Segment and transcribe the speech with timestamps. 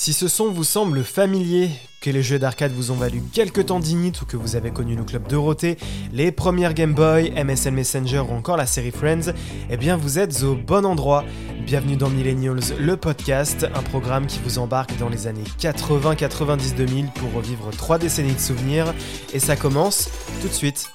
[0.00, 3.80] Si ce son vous semble familier, que les jeux d'arcade vous ont valu quelques temps
[3.80, 5.76] d'init ou que vous avez connu le club Dorothée,
[6.12, 9.32] les premières Game Boy, MSN Messenger ou encore la série Friends,
[9.68, 11.24] eh bien vous êtes au bon endroit.
[11.66, 16.76] Bienvenue dans Millennials, le podcast, un programme qui vous embarque dans les années 80, 90,
[16.76, 18.94] 2000 pour revivre trois décennies de souvenirs.
[19.34, 20.10] Et ça commence
[20.40, 20.92] tout de suite.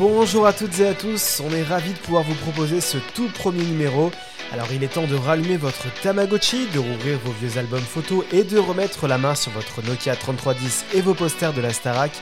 [0.00, 3.28] Bonjour à toutes et à tous, on est ravis de pouvoir vous proposer ce tout
[3.28, 4.10] premier numéro.
[4.50, 8.42] Alors il est temps de rallumer votre Tamagotchi, de rouvrir vos vieux albums photos et
[8.42, 12.12] de remettre la main sur votre Nokia 3310 et vos posters de la Starac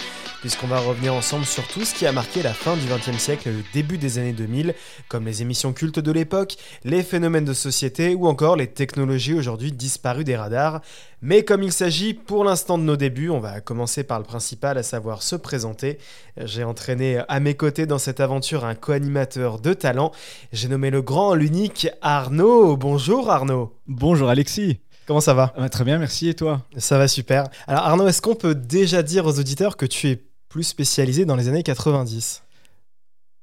[0.40, 3.48] puisqu'on va revenir ensemble sur tout ce qui a marqué la fin du XXe siècle
[3.48, 4.74] et le début des années 2000,
[5.08, 9.72] comme les émissions cultes de l'époque, les phénomènes de société ou encore les technologies aujourd'hui
[9.72, 10.80] disparues des radars.
[11.20, 14.78] Mais comme il s'agit pour l'instant de nos débuts, on va commencer par le principal,
[14.78, 15.98] à savoir se présenter.
[16.36, 20.12] J'ai entraîné à mes côtés dans cette aventure un co-animateur de talent.
[20.52, 22.76] J'ai nommé le grand, l'unique Arnaud.
[22.76, 23.74] Bonjour Arnaud.
[23.88, 24.80] Bonjour Alexis.
[25.08, 25.54] Comment ça va?
[25.70, 26.28] Très bien, merci.
[26.28, 26.60] Et toi?
[26.76, 27.48] Ça va super.
[27.66, 31.36] Alors Arnaud, est-ce qu'on peut déjà dire aux auditeurs que tu es plus spécialisé dans
[31.36, 32.42] les années 90.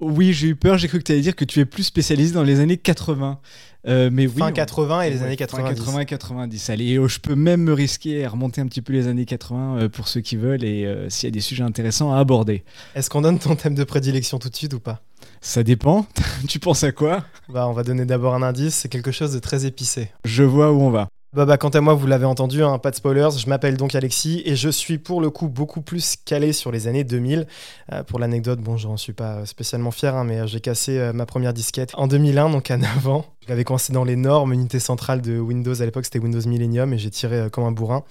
[0.02, 2.34] Oui, j'ai eu peur, j'ai cru que tu allais dire que tu es plus spécialisé
[2.34, 3.40] dans les années 80.
[3.88, 5.80] Euh, mais fin 80 et les années 90.
[5.80, 6.70] 80 et 90.
[6.70, 9.78] Allez, oh, je peux même me risquer à remonter un petit peu les années 80
[9.78, 12.64] euh, pour ceux qui veulent et euh, s'il y a des sujets intéressants à aborder.
[12.96, 15.02] Est-ce qu'on donne ton thème de prédilection tout de suite ou pas?
[15.40, 16.08] Ça dépend.
[16.48, 17.24] tu penses à quoi?
[17.48, 20.10] Bah, on va donner d'abord un indice, c'est quelque chose de très épicé.
[20.26, 21.08] Je vois où on va.
[21.36, 23.94] Bah, bah, quant à moi, vous l'avez entendu, hein, pas de spoilers, je m'appelle donc
[23.94, 27.46] Alexis et je suis pour le coup beaucoup plus calé sur les années 2000.
[27.92, 31.12] Euh, pour l'anecdote, bon, j'en suis pas spécialement fier, hein, mais euh, j'ai cassé euh,
[31.12, 33.26] ma première disquette en 2001, donc à 9 ans.
[33.50, 37.10] J'avais commencé dans l'énorme unité centrale de Windows, à l'époque c'était Windows Millennium et j'ai
[37.10, 38.06] tiré comme un bourrin.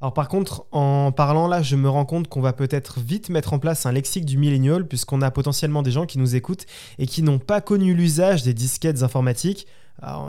[0.00, 3.52] Alors par contre, en parlant là, je me rends compte qu'on va peut-être vite mettre
[3.52, 6.66] en place un lexique du millénial, puisqu'on a potentiellement des gens qui nous écoutent
[6.98, 9.68] et qui n'ont pas connu l'usage des disquettes informatiques.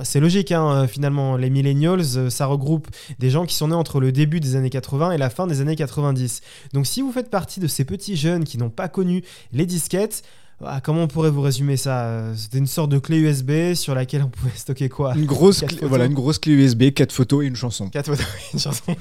[0.03, 2.87] C'est logique, hein, euh, finalement, les millennials, euh, ça regroupe
[3.19, 5.61] des gens qui sont nés entre le début des années 80 et la fin des
[5.61, 6.41] années 90.
[6.73, 10.23] Donc si vous faites partie de ces petits jeunes qui n'ont pas connu les disquettes,
[10.65, 14.23] ah, comment on pourrait vous résumer ça C'était une sorte de clé USB sur laquelle
[14.23, 17.47] on pouvait stocker quoi Une grosse, clé, voilà, une grosse clé USB, 4 photos et
[17.47, 17.89] une chanson.
[17.89, 18.95] 4 photos et une chanson.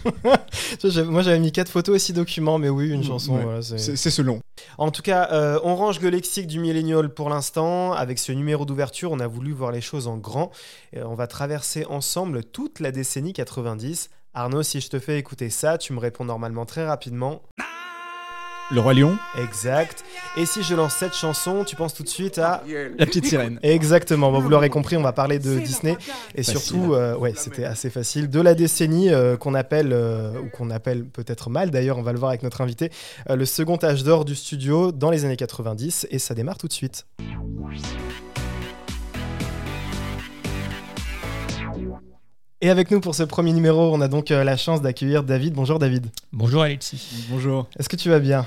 [1.11, 3.41] Moi j'avais mis 4 photos et 6 documents, mais oui, une chanson.
[3.61, 4.41] c'est selon.
[4.77, 7.93] En tout cas, euh, on range le lexique du millénial pour l'instant.
[7.93, 10.51] Avec ce numéro d'ouverture, on a voulu voir les choses en grand.
[10.93, 14.11] Et on va traverser ensemble toute la décennie 90.
[14.35, 17.43] Arnaud, si je te fais écouter ça, tu me réponds normalement très rapidement.
[18.71, 19.17] Le Roi Lion.
[19.41, 20.05] Exact.
[20.37, 22.63] Et si je lance cette chanson, tu penses tout de suite à
[22.99, 23.59] La petite sirène.
[23.63, 24.31] Exactement.
[24.31, 25.97] vous l'aurez compris, on va parler de Disney
[26.35, 30.49] et surtout, euh, ouais, c'était assez facile, de la décennie euh, qu'on appelle euh, ou
[30.51, 32.91] qu'on appelle peut-être mal d'ailleurs, on va le voir avec notre invité,
[33.29, 36.73] le second âge d'or du studio dans les années 90 et ça démarre tout de
[36.73, 37.07] suite.
[42.61, 45.55] Et avec nous pour ce premier numéro, on a donc la chance d'accueillir David.
[45.55, 46.07] Bonjour David.
[46.33, 47.27] Bonjour Alexis.
[47.31, 47.69] Bonjour.
[47.79, 48.47] Est-ce que tu vas bien?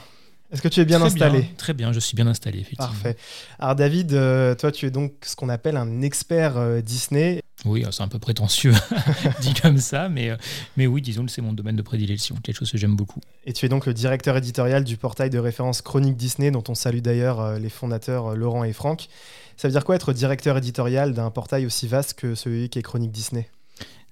[0.52, 1.48] Est-ce que tu es bien installé?
[1.58, 2.88] Très bien, je suis bien installé, effectivement.
[2.88, 3.16] Parfait.
[3.58, 7.42] Alors David, euh, toi tu es donc ce qu'on appelle un expert euh, Disney.
[7.64, 8.74] Oui, c'est un peu prétentieux
[9.42, 10.36] dit comme ça, mais, euh,
[10.76, 13.22] mais oui, disons que c'est mon domaine de prédilection, quelque chose que j'aime beaucoup.
[13.46, 16.76] Et tu es donc le directeur éditorial du portail de référence Chronique Disney, dont on
[16.76, 19.08] salue d'ailleurs les fondateurs Laurent et Franck.
[19.56, 22.82] Ça veut dire quoi être directeur éditorial d'un portail aussi vaste que celui qui est
[22.82, 23.48] Chronique Disney?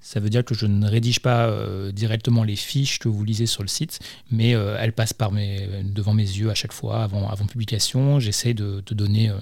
[0.02, 3.46] Ça veut dire que je ne rédige pas euh, directement les fiches que vous lisez
[3.46, 4.00] sur le site,
[4.32, 8.20] mais euh, elles passent par mes, devant mes yeux à chaque fois, avant, avant publication.
[8.20, 9.36] J'essaie de, donner, euh,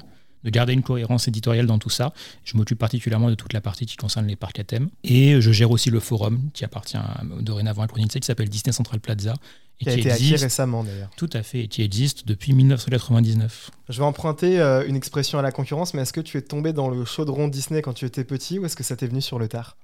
[0.44, 2.12] de garder une cohérence éditoriale dans tout ça.
[2.44, 4.90] Je m'occupe particulièrement de toute la partie qui concerne les parcs à thème.
[5.03, 6.97] Et je gère aussi le forum qui appartient
[7.39, 9.35] dorénavant à Chronique qui s'appelle Disney Central Plaza.
[9.79, 11.12] Et qui, a été acquis récemment d'ailleurs.
[11.18, 13.69] Tout à fait, et qui existe depuis 1999.
[13.89, 16.89] Je vais emprunter une expression à la concurrence, mais est-ce que tu es tombé dans
[16.89, 19.48] le chaudron Disney quand tu étais petit ou est-ce que ça t'est venu sur le
[19.48, 19.77] tard?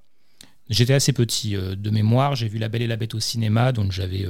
[0.70, 3.72] J'étais assez petit euh, de mémoire, j'ai vu La Belle et la Bête au cinéma,
[3.72, 4.26] donc j'avais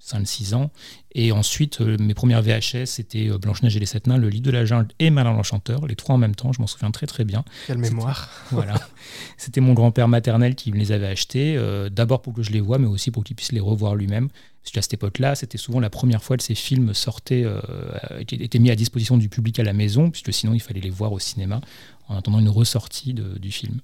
[0.00, 0.70] 5-6 euh, ans.
[1.12, 4.52] Et ensuite, euh, mes premières VHS, c'était Blanche-Neige et les Sept Nains, Le Lit de
[4.52, 7.24] la Jungle et Malin l'Enchanteur, les trois en même temps, je m'en souviens très très
[7.24, 7.44] bien.
[7.66, 8.74] Quelle mémoire Voilà.
[9.36, 11.60] C'était mon grand-père maternel qui me les avait achetés,
[11.90, 14.28] d'abord pour que je les voie, mais aussi pour qu'il puisse les revoir lui-même.
[14.62, 17.44] Parce qu'à cette époque-là, c'était souvent la première fois que ces films sortaient,
[18.30, 21.12] étaient mis à disposition du public à la maison, puisque sinon il fallait les voir
[21.12, 21.60] au cinéma
[22.08, 23.80] en attendant une ressortie du film.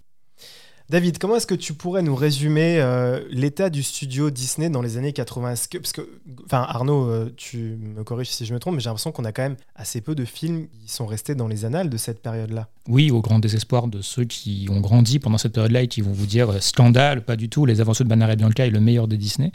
[0.90, 4.96] David, comment est-ce que tu pourrais nous résumer euh, l'état du studio Disney dans les
[4.96, 6.00] années 80 que, Parce que,
[6.46, 9.30] enfin, Arnaud, euh, tu me corriges si je me trompe, mais j'ai l'impression qu'on a
[9.30, 12.66] quand même assez peu de films qui sont restés dans les annales de cette période-là.
[12.88, 16.10] Oui, au grand désespoir de ceux qui ont grandi pendant cette période-là et qui vont
[16.10, 18.80] vous dire euh, scandale, pas du tout, Les Aventures de Banner et Bianca est le
[18.80, 19.52] meilleur de Disney.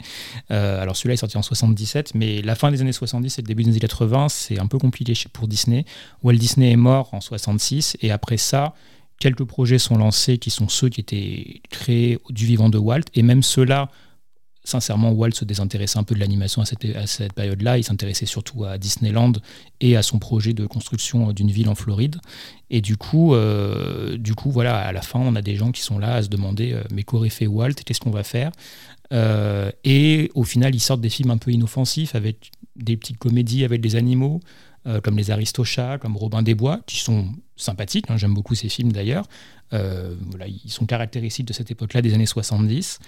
[0.48, 3.62] alors celui-là est sorti en 77, mais la fin des années 70 et le début
[3.62, 5.84] des années 80, c'est un peu compliqué pour Disney.
[6.22, 8.72] Walt Disney est mort en 66 et après ça,
[9.18, 13.22] quelques projets sont lancés qui sont ceux qui étaient créés du vivant de Walt, et
[13.22, 13.88] même ceux-là,
[14.66, 17.78] sincèrement, Walt se désintéressait un peu de l'animation à cette, période-là.
[17.78, 19.32] Il s'intéressait surtout à Disneyland
[19.80, 22.16] et à son projet de construction d'une ville en Floride.
[22.68, 25.82] Et du coup, euh, du coup, voilà, à la fin, on a des gens qui
[25.82, 27.74] sont là à se demander euh, mais qu'aurait fait Walt?
[27.84, 28.50] Qu'est-ce qu'on va faire?
[29.12, 33.64] Euh, Et au final, ils sortent des films un peu inoffensifs avec des petites comédies
[33.64, 34.40] avec des animaux.
[34.86, 38.04] Euh, comme les Aristochats, comme Robin des Bois, qui sont sympathiques.
[38.08, 39.26] Hein, j'aime beaucoup ces films d'ailleurs.
[39.72, 43.00] Euh, voilà, ils sont caractéristiques de cette époque-là, des années 70.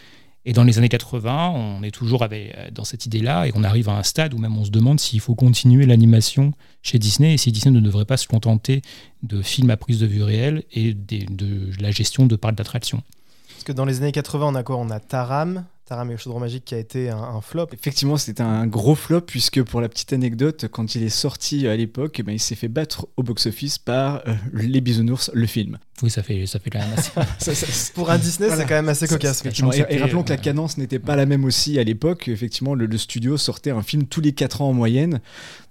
[0.45, 3.89] Et dans les années 80, on est toujours euh, dans cette idée-là et on arrive
[3.89, 6.53] à un stade où même on se demande s'il faut continuer l'animation
[6.83, 8.83] chez Disney et si Disney ne devrait pas se contenter
[9.23, 13.03] de films à prise de vue réelle et de, la gestion de parcs d'attraction.
[13.51, 14.79] Parce que dans les années 80, on a quoi?
[14.79, 17.69] On a Taram, Taram et le chaudron magique qui a été un, flop.
[17.73, 21.75] Effectivement, c'était un gros flop puisque pour la petite anecdote, quand il est sorti à
[21.77, 25.79] l'époque, ben, il s'est fait battre au box-office par euh, Les Bisounours, le film.
[26.03, 27.93] Oui, ça fait, ça fait quand même assez.
[27.95, 29.43] pour un Disney, c'est quand même assez cocasse.
[29.89, 32.29] Et, rappelons que la cadence n'était pas la même aussi à l'époque.
[32.29, 35.21] Effectivement, le, studio sortait un film tous les 4 ans en moyenne.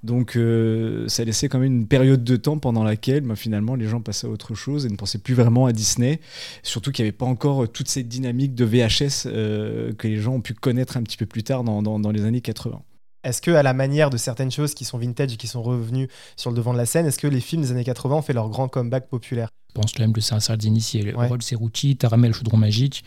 [0.03, 3.87] Donc, euh, ça laissait quand même une période de temps pendant laquelle, ben, finalement, les
[3.87, 6.19] gens passaient à autre chose et ne pensaient plus vraiment à Disney.
[6.61, 10.35] Surtout qu'il n'y avait pas encore toute cette dynamique de VHS euh, que les gens
[10.35, 12.81] ont pu connaître un petit peu plus tard dans, dans les années 80.
[13.23, 16.07] Est-ce que, à la manière de certaines choses qui sont vintage et qui sont revenues
[16.35, 18.33] sur le devant de la scène, est-ce que les films des années 80 ont fait
[18.33, 19.49] leur grand comeback populaire?
[19.69, 21.13] Je pense quand même que c'est un certain initié.
[21.13, 21.27] Ouais.
[21.27, 23.03] Rod Cerruti, Taramel Chaudron Magique,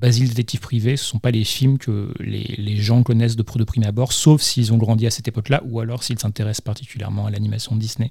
[0.00, 3.64] Basile détective privé, ce ne sont pas les films que les, gens connaissent de, de
[3.64, 7.30] prime abord, sauf s'ils ont grandi à cette époque-là, ou alors s'ils s'intéressent particulièrement à
[7.30, 8.10] l'animation Disney.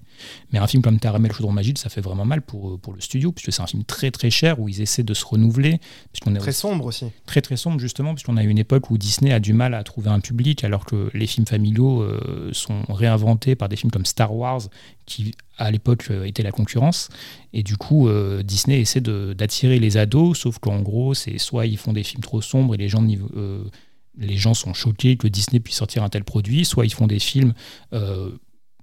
[0.51, 3.33] Mais un film comme Taramel Chaudron Magique, ça fait vraiment mal pour, pour le studio,
[3.33, 5.79] puisque c'est un film très très cher, où ils essaient de se renouveler.
[6.13, 7.07] Puisqu'on est très sombre aussi.
[7.25, 10.09] Très très sombre, justement, puisqu'on a une époque où Disney a du mal à trouver
[10.09, 14.33] un public, alors que les films familiaux euh, sont réinventés par des films comme Star
[14.33, 14.61] Wars,
[15.05, 17.09] qui à l'époque euh, était la concurrence.
[17.53, 21.77] Et du coup, euh, Disney essaie d'attirer les ados, sauf qu'en gros, c'est soit ils
[21.77, 23.05] font des films trop sombres et les gens,
[23.35, 23.63] euh,
[24.17, 27.19] les gens sont choqués que Disney puisse sortir un tel produit, soit ils font des
[27.19, 27.53] films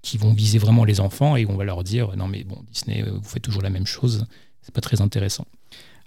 [0.02, 3.02] qui vont viser vraiment les enfants et on va leur dire non mais bon, Disney,
[3.02, 4.26] vous faites toujours la même chose,
[4.62, 5.46] c'est pas très intéressant.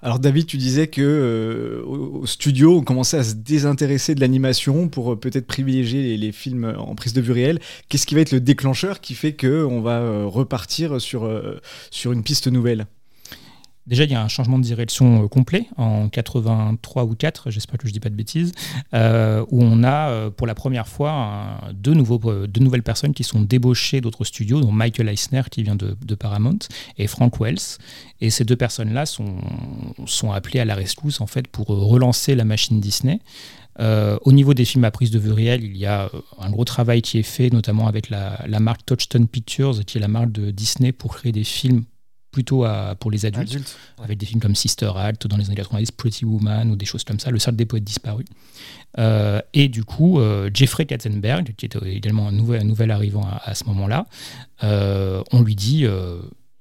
[0.05, 4.89] Alors David, tu disais que euh, au studio, on commençait à se désintéresser de l'animation
[4.89, 7.61] pour euh, peut-être privilégier les, films en prise de vue réelle.
[7.87, 11.31] Qu'est-ce qui va être le déclencheur qui fait que on va euh, repartir sur,
[11.89, 12.85] sur une piste nouvelle?
[13.85, 17.87] Déjà, il y a un changement de direction complet en 83 ou 4, j'espère que
[17.87, 18.53] je ne dis pas de bêtises,
[18.93, 24.61] où on a pour la première fois deux, nouvelles personnes qui sont débauchées d'autres studios,
[24.61, 26.59] dont Michael Eisner qui vient de, Paramount
[26.97, 27.77] et Frank Wells.
[28.21, 29.41] Et ces deux personnes-là sont,
[30.31, 33.19] appelées à la rescousse en fait pour relancer la machine Disney.
[33.79, 36.51] Euh, au niveau des films à prise de vue réelle, il y a euh, un
[36.51, 40.31] gros travail qui est fait, notamment avec la, marque Touchstone Pictures, qui est la marque
[40.31, 41.83] de Disney pour créer des films
[42.33, 45.91] plutôt à, pour les adultes, avec des films comme Sister Act dans les années 90,
[45.91, 48.25] Pretty Woman ou des choses comme ça, Le Cercle des poètes disparus.
[48.99, 50.19] Euh, et du coup,
[50.53, 54.05] Jeffrey Katzenberg, qui était également un nouvel, nouvel arrivant à, à ce moment-là,
[54.61, 55.85] on lui dit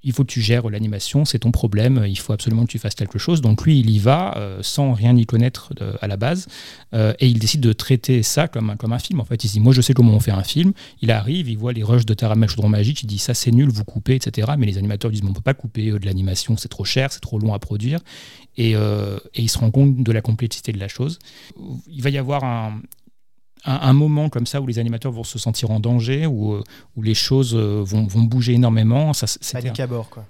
[0.05, 2.95] il faut que tu gères l'animation, c'est ton problème, il faut absolument que tu fasses
[2.95, 3.41] quelque chose.
[3.41, 6.49] Donc lui, il y va euh, sans rien y connaître euh, à la base,
[6.95, 9.21] euh, et il décide de traiter ça comme un, comme un film.
[9.21, 10.73] En fait, il dit, moi je sais comment on fait un film.
[11.01, 13.69] Il arrive, il voit les rushs de Taramel Chaudron Magique, il dit, ça c'est nul,
[13.69, 14.53] vous coupez, etc.
[14.59, 17.21] Mais les animateurs disent, on ne peut pas couper de l'animation, c'est trop cher, c'est
[17.21, 18.01] trop long à produire.
[18.59, 18.77] Et, et,
[19.35, 21.19] il se rend compte de la complexité de la chose.
[21.89, 22.83] Il va y avoir un,
[23.65, 26.63] un, moment comme ça où les animateurs vont se sentir en danger, où, euh,
[26.97, 29.13] où les choses euh, vont, vont bouger énormément.
[29.13, 30.25] Ça, Panique à bord, quoi.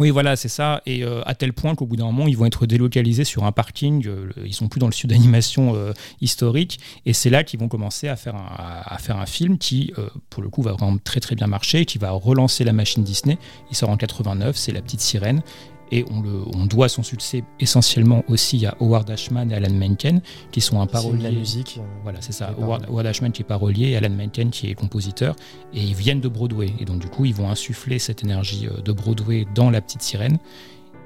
[0.00, 0.82] Oui, voilà, c'est ça.
[0.86, 3.52] Et euh, à tel point qu'au bout d'un moment, ils vont être délocalisés sur un
[3.52, 4.04] parking.
[4.44, 5.76] ils sont plus dans le sud d'animation
[6.20, 6.80] historique.
[7.06, 9.92] Et c'est là qu'ils vont commencer à faire un, à, faire un film qui,
[10.30, 13.38] pour le coup, va vraiment très très bien marcher, qui va relancer la machine Disney.
[13.70, 15.42] Il sort en 89, c'est La Petite Sirène.
[15.92, 20.20] Et on, le, on, doit son succès essentiellement aussi à Howard Ashman et Alan Menken,
[20.50, 21.22] qui sont un parolier.
[21.22, 21.78] la musique.
[21.78, 22.54] Euh, voilà, c'est ça.
[22.58, 25.36] Howard, Ashman qui est parolier et Alan Menken qui est compositeur.
[25.72, 26.72] Et ils viennent de Broadway.
[26.80, 30.02] Et donc, du coup, ils vont insuffler cette énergie euh, de Broadway dans La Petite
[30.02, 30.38] Sirène.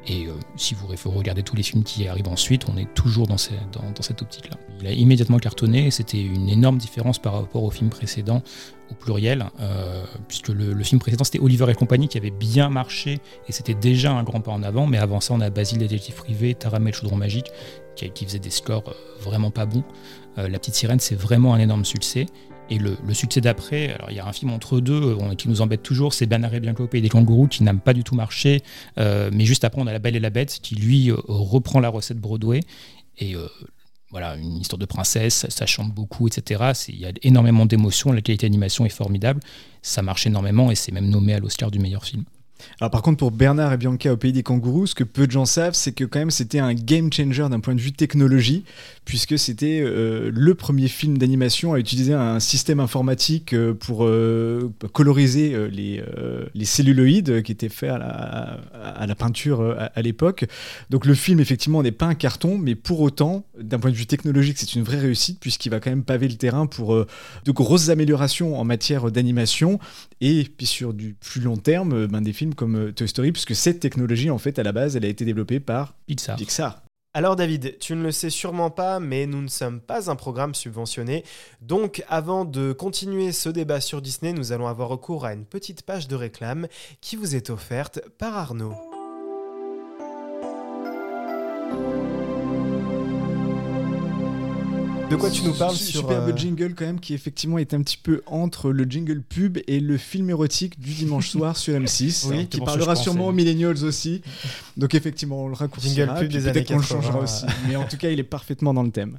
[0.06, 3.36] Et euh, si vous regardez tous les films qui arrivent ensuite, on est toujours dans,
[3.72, 4.56] dans, cette optique-là.
[4.80, 8.42] Il a immédiatement cartonné c'était une énorme différence par rapport au film précédent,
[8.90, 13.20] au pluriel, euh, puisque le, film précédent c'était Oliver et compagnie qui avait bien marché
[13.48, 16.14] et c'était déjà un grand pas en avant, mais avant ça on a Basile détective
[16.14, 17.50] privé, Taramel Chaudron Magique
[17.96, 19.82] qui, faisait des scores vraiment pas bons.
[20.36, 22.26] La petite sirène c'est vraiment un énorme succès
[22.70, 25.62] et le, succès d'après, alors il y a un film entre deux euh, qui nous
[25.62, 28.62] embête toujours, c'est Bernard et Bianco et des kangourous qui n'a pas du tout marché.
[28.98, 31.80] Euh, mais juste après, on a La Belle et la Bête qui lui euh, reprend
[31.80, 32.60] la recette Broadway.
[33.20, 33.34] Et
[34.10, 36.72] voilà, une histoire de princesse, ça chante beaucoup, etc.
[36.88, 39.40] Il y a énormément d'émotions, la qualité d'animation est formidable,
[39.82, 42.24] ça marche énormément et c'est même nommé à l'Oscar du meilleur film.
[42.80, 45.32] Alors par contre pour Bernard et Bianca au pays des kangourous, ce que peu de
[45.32, 48.64] gens savent, c'est que quand même c'était un game changer d'un point de vue technologie,
[49.04, 54.72] puisque c'était euh, le premier film d'animation à utiliser un système informatique euh, pour euh,
[54.92, 56.02] coloriser les,
[56.54, 60.44] les, celluloïdes qui étaient faits à la, à la peinture à, l'époque.
[60.90, 64.06] Donc le film effectivement n'est pas un carton, mais pour autant, d'un point de vue
[64.06, 67.88] technologique, c'est une vraie réussite, puisqu'il va quand même paver le terrain pour de grosses
[67.88, 69.78] améliorations en matière d'animation,
[70.20, 73.54] et puis sur du plus long terme, ben, des films comme euh, Toy Story, puisque
[73.54, 76.36] cette technologie, en fait, à la base, elle a été développée par Pixar.
[76.36, 76.82] Pixar.
[77.14, 80.54] Alors David, tu ne le sais sûrement pas, mais nous ne sommes pas un programme
[80.54, 81.24] subventionné.
[81.62, 85.82] Donc avant de continuer ce débat sur Disney, nous allons avoir recours à une petite
[85.82, 86.68] page de réclame
[87.00, 88.74] qui vous est offerte par Arnaud.
[95.10, 97.80] De quoi tu nous parles sur superbe euh, jingle quand même qui effectivement est un
[97.80, 102.26] petit peu entre le jingle pub et le film érotique du dimanche soir sur M6
[102.30, 104.20] oui, qui parlera sûrement aux millennials aussi.
[104.76, 106.82] Donc effectivement on le raccourcira pub des années 80.
[106.82, 107.46] changera aussi.
[107.66, 109.18] Mais en tout cas il est parfaitement dans le thème.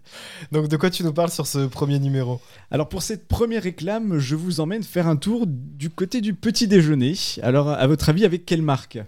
[0.52, 2.40] Donc de quoi tu nous parles sur ce premier numéro?
[2.70, 6.68] Alors pour cette première réclame, je vous emmène faire un tour du côté du petit
[6.68, 7.16] déjeuner.
[7.42, 9.00] Alors à votre avis avec quelle marque?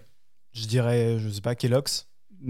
[0.53, 2.07] Je dirais je sais pas Kellogg's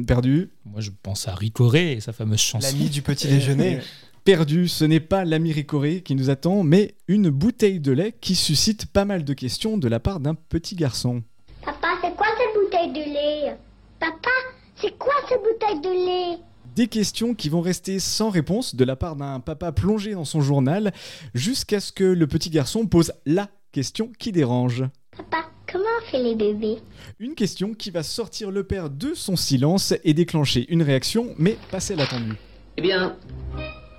[0.08, 0.52] perdu.
[0.64, 2.66] Moi, je pense à Ricoré et sa fameuse chanson.
[2.66, 3.80] L'ami du petit déjeuner.
[4.24, 8.36] perdu, ce n'est pas l'ami Ricoré qui nous attend, mais une bouteille de lait qui
[8.36, 11.24] suscite pas mal de questions de la part d'un petit garçon.
[11.64, 13.58] Papa, c'est quoi cette bouteille de lait?
[14.00, 14.30] Papa,
[14.76, 16.40] c'est quoi cette bouteille de lait?
[16.76, 20.42] Des questions qui vont rester sans réponse de la part d'un papa plongé dans son
[20.42, 20.94] journal
[21.34, 24.86] jusqu'à ce que le petit garçon pose la question qui dérange.
[25.18, 26.78] Papa, comment on fait les bébés?
[27.20, 31.58] Une question qui va sortir le père de son silence et déclencher une réaction, mais
[31.72, 32.38] pas celle attendue.
[32.78, 33.18] Eh bien,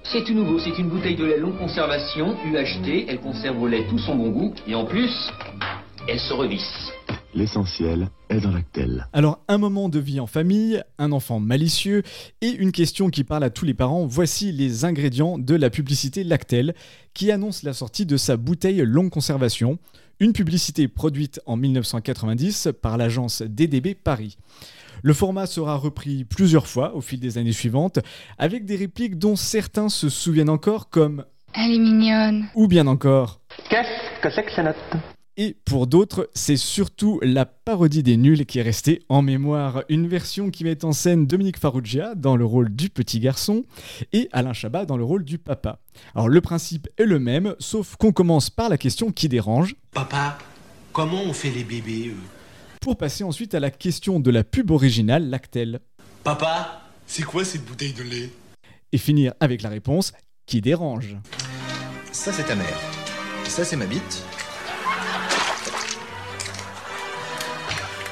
[0.04, 3.87] c'est tout nouveau, c'est une bouteille de lait longue conservation, UHT, elle conserve au lait
[3.88, 5.11] tout son bon goût, et en plus,
[6.09, 6.92] elle se revisse.
[7.35, 9.06] L'essentiel est dans Lactel.
[9.14, 12.02] Alors, un moment de vie en famille, un enfant malicieux
[12.42, 14.04] et une question qui parle à tous les parents.
[14.04, 16.75] Voici les ingrédients de la publicité Lactel
[17.14, 19.78] qui annonce la sortie de sa bouteille longue conservation.
[20.21, 24.37] Une publicité produite en 1990 par l'agence DDB Paris.
[25.02, 27.99] Le format sera repris plusieurs fois au fil des années suivantes,
[28.38, 32.47] avec des répliques dont certains se souviennent encore comme Elle est mignonne.
[32.54, 34.76] Ou bien encore Qu'est-ce que c'est que ça note
[35.38, 39.82] et pour d'autres, c'est surtout la parodie des nuls qui est restée en mémoire.
[39.88, 43.64] Une version qui met en scène Dominique Farrugia dans le rôle du petit garçon
[44.12, 45.78] et Alain Chabat dans le rôle du papa.
[46.14, 49.75] Alors le principe est le même, sauf qu'on commence par la question qui dérange.
[49.92, 50.37] Papa,
[50.92, 52.31] comment on fait les bébés eux?
[52.82, 55.78] Pour passer ensuite à la question de la pub originale, Lactel.
[56.24, 58.28] Papa, c'est quoi cette bouteille de lait?
[58.90, 60.12] Et finir avec la réponse
[60.46, 61.16] qui dérange.
[62.10, 62.76] Ça c'est ta mère.
[63.44, 64.24] Ça c'est ma bite.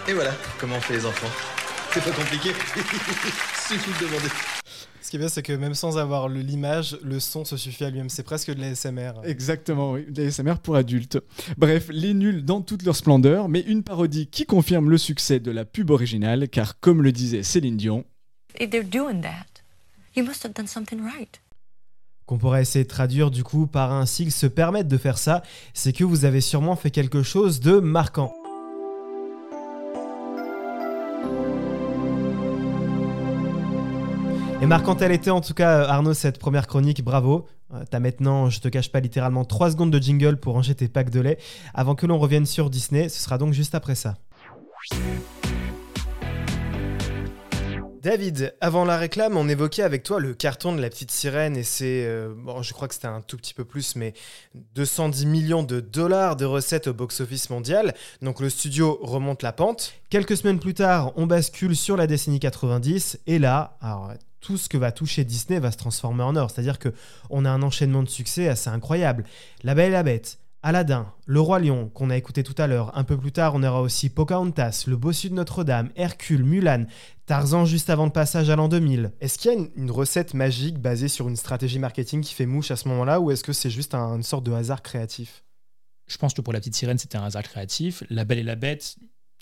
[0.08, 1.26] Et voilà comment on fait les enfants.
[1.92, 2.50] C'est pas compliqué.
[3.68, 4.28] Suffit de demander.
[5.02, 7.90] Ce qui est bien, c'est que même sans avoir l'image, le son se suffit à
[7.90, 8.11] lui-même.
[8.11, 9.12] C'est presque de l'ASMR.
[9.25, 10.04] Exactement, oui.
[10.09, 11.19] De l'ASMR pour adultes.
[11.57, 15.50] Bref, les nuls dans toute leur splendeur, mais une parodie qui confirme le succès de
[15.50, 18.04] la pub originale, car comme le disait Céline Dion,
[22.26, 25.42] qu'on pourrait essayer de traduire du coup par un s'ils se permettent de faire ça,
[25.75, 28.33] c'est que vous avez sûrement fait quelque chose de marquant.
[34.62, 37.49] Et marquant elle était en tout cas, Arnaud, cette première chronique, bravo.
[37.73, 40.87] Euh, t'as maintenant, je te cache pas littéralement 3 secondes de jingle pour ranger tes
[40.87, 41.38] packs de lait.
[41.73, 44.17] Avant que l'on revienne sur Disney, ce sera donc juste après ça.
[48.02, 51.62] David, avant la réclame, on évoquait avec toi le carton de la petite sirène et
[51.62, 54.12] c'est, euh, bon, je crois que c'était un tout petit peu plus, mais
[54.75, 57.95] 210 millions de dollars de recettes au box-office mondial.
[58.21, 59.95] Donc le studio remonte la pente.
[60.11, 64.68] Quelques semaines plus tard, on bascule sur la décennie 90 et là, alors tout ce
[64.68, 66.50] que va toucher Disney va se transformer en or.
[66.50, 66.92] C'est-à-dire que
[67.30, 69.25] on a un enchaînement de succès assez incroyable.
[69.62, 72.97] La Belle et la Bête, Aladdin, Le Roi Lion, qu'on a écouté tout à l'heure.
[72.97, 76.85] Un peu plus tard, on aura aussi Pocahontas, Le Bossu de Notre-Dame, Hercule, Mulan,
[77.25, 79.12] Tarzan juste avant le passage à l'an 2000.
[79.20, 82.44] Est-ce qu'il y a une, une recette magique basée sur une stratégie marketing qui fait
[82.47, 85.44] mouche à ce moment-là ou est-ce que c'est juste un- une sorte de hasard créatif?
[86.09, 88.02] Je pense que pour la petite sirène, c'était un hasard créatif.
[88.11, 88.97] La Belle et la Bête.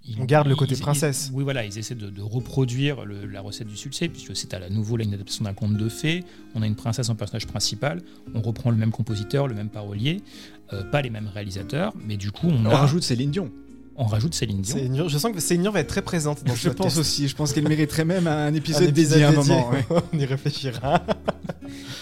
[0.07, 1.29] Ils- On garde le côté ils- princesse.
[1.31, 4.55] ils- oui, voilà, ils essaient de, de reproduire le- la recette du succès, puisque c'est
[4.55, 6.25] à la nouveau là, une adaptation d'un conte de fées.
[6.55, 8.01] On a une princesse en personnage principal.
[8.35, 10.23] On reprend le même compositeur, le même parolier,
[10.73, 13.51] euh, pas les mêmes réalisateurs, mais du coup, on, On a- rajoute Céline Dion.
[13.99, 14.77] On rajoute Céline Dion.
[14.77, 16.97] Céline Dion- Je sens que Céline Dion va être très présente dans ce Je pense
[16.99, 17.29] aussi.
[17.29, 19.49] Je pense qu'elle mériterait même un Un épisode, dédié à un dédié.
[19.55, 19.71] moment.
[19.71, 19.85] ouais.
[20.13, 21.03] on y réfléchira.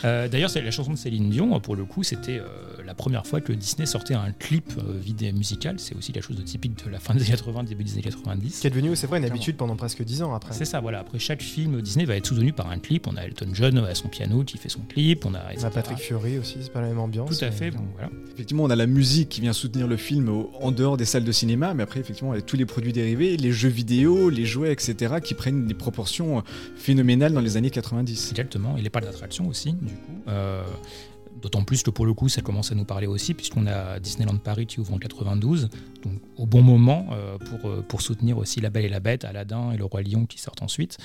[0.04, 2.46] Euh, D'ailleurs, c'est la chanson de Céline Dion, pour le coup, c'était euh,
[2.84, 5.76] la première fois que Disney sortait un clip euh, vidéo musical.
[5.80, 8.02] C'est aussi la chose de typique de la fin des années 80, début des années
[8.02, 8.60] 90.
[8.60, 9.34] qui est devenu, c'est vrai, une Clairement.
[9.36, 10.52] habitude pendant presque 10 ans après.
[10.54, 11.00] C'est ça, voilà.
[11.00, 13.06] Après chaque film, Disney va être soutenu par un clip.
[13.08, 15.24] On a Elton John à son piano qui fait son clip.
[15.26, 15.66] On a, On etc.
[15.66, 17.30] a Patrick Fury aussi, c'est pas la même ambiance.
[17.36, 17.70] Tout à mais- fait.
[17.94, 18.10] Voilà.
[18.34, 21.24] Effectivement, on a la musique qui vient soutenir le film au- en dehors des salles
[21.24, 24.28] de cinéma, mais après, effectivement, il y a tous les produits dérivés, les jeux vidéo,
[24.28, 26.40] les jouets, etc., qui prennent des proportions euh,
[26.74, 28.30] phénoménales dans les années 90.
[28.30, 28.76] Exactement.
[28.76, 30.22] Et les parcs d'attraction aussi, du coup.
[30.26, 30.64] Euh,
[31.42, 34.38] D'autant plus que pour le coup, ça commence à nous parler aussi, puisqu'on a Disneyland
[34.38, 35.68] Paris qui ouvre en 92,
[36.02, 39.24] donc au bon moment euh, pour, euh, pour soutenir aussi La Belle et la Bête,
[39.24, 40.96] Aladdin et Le Roi Lion qui sortent ensuite.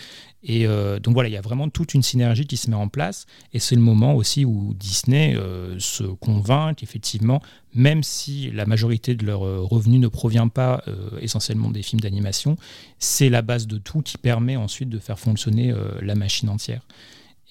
[0.44, 2.88] Et euh, donc voilà, il y a vraiment toute une synergie qui se met en
[2.88, 5.38] place, et c'est le moment aussi où Disney
[5.80, 7.42] se convainc qu'effectivement,
[7.74, 10.84] même si la majorité de leurs revenus ne provient pas
[11.20, 12.58] essentiellement des films d'animation,
[13.00, 16.82] c'est la base de tout qui permet ensuite de faire fonctionner la machine entière.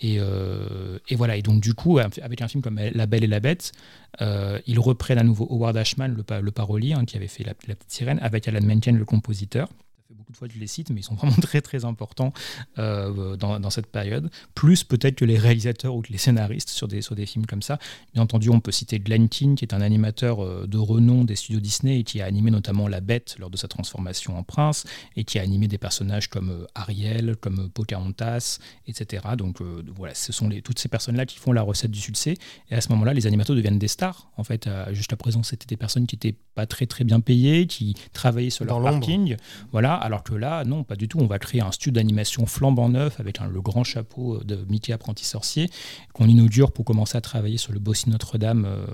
[0.00, 3.26] Et, euh, et voilà, et donc du coup, avec un film comme La Belle et
[3.26, 3.72] la Bête,
[4.22, 7.74] euh, ils reprennent à nouveau Howard Ashman, le parolier, hein, qui avait fait la, la
[7.74, 9.68] Petite Sirène, avec Alan Menken, le compositeur.
[10.30, 12.32] Beaucoup de fois je les cite, mais ils sont vraiment très très importants
[12.78, 14.30] euh, dans, dans cette période.
[14.54, 17.62] Plus peut-être que les réalisateurs ou que les scénaristes sur des, sur des films comme
[17.62, 17.78] ça.
[18.14, 21.34] Bien entendu, on peut citer Glenn Keane, qui est un animateur euh, de renom des
[21.34, 24.84] studios Disney et qui a animé notamment La Bête lors de sa transformation en prince
[25.16, 29.22] et qui a animé des personnages comme euh, Ariel, comme Pocahontas, etc.
[29.36, 32.36] Donc euh, voilà, ce sont les, toutes ces personnes-là qui font la recette du succès.
[32.70, 34.30] Et à ce moment-là, les animateurs deviennent des stars.
[34.36, 37.66] En fait, euh, jusqu'à présent, c'était des personnes qui n'étaient pas très très bien payées,
[37.66, 39.36] qui travaillaient sur leur parking.
[39.72, 41.18] Voilà, alors que là, non, pas du tout.
[41.20, 44.56] On va créer un studio d'animation flambant neuf avec un- le grand chapeau euh, de
[44.68, 45.68] Mickey apprenti sorcier
[46.12, 48.84] qu'on inaugure pour commencer à travailler sur le Bossie Notre-Dame, euh,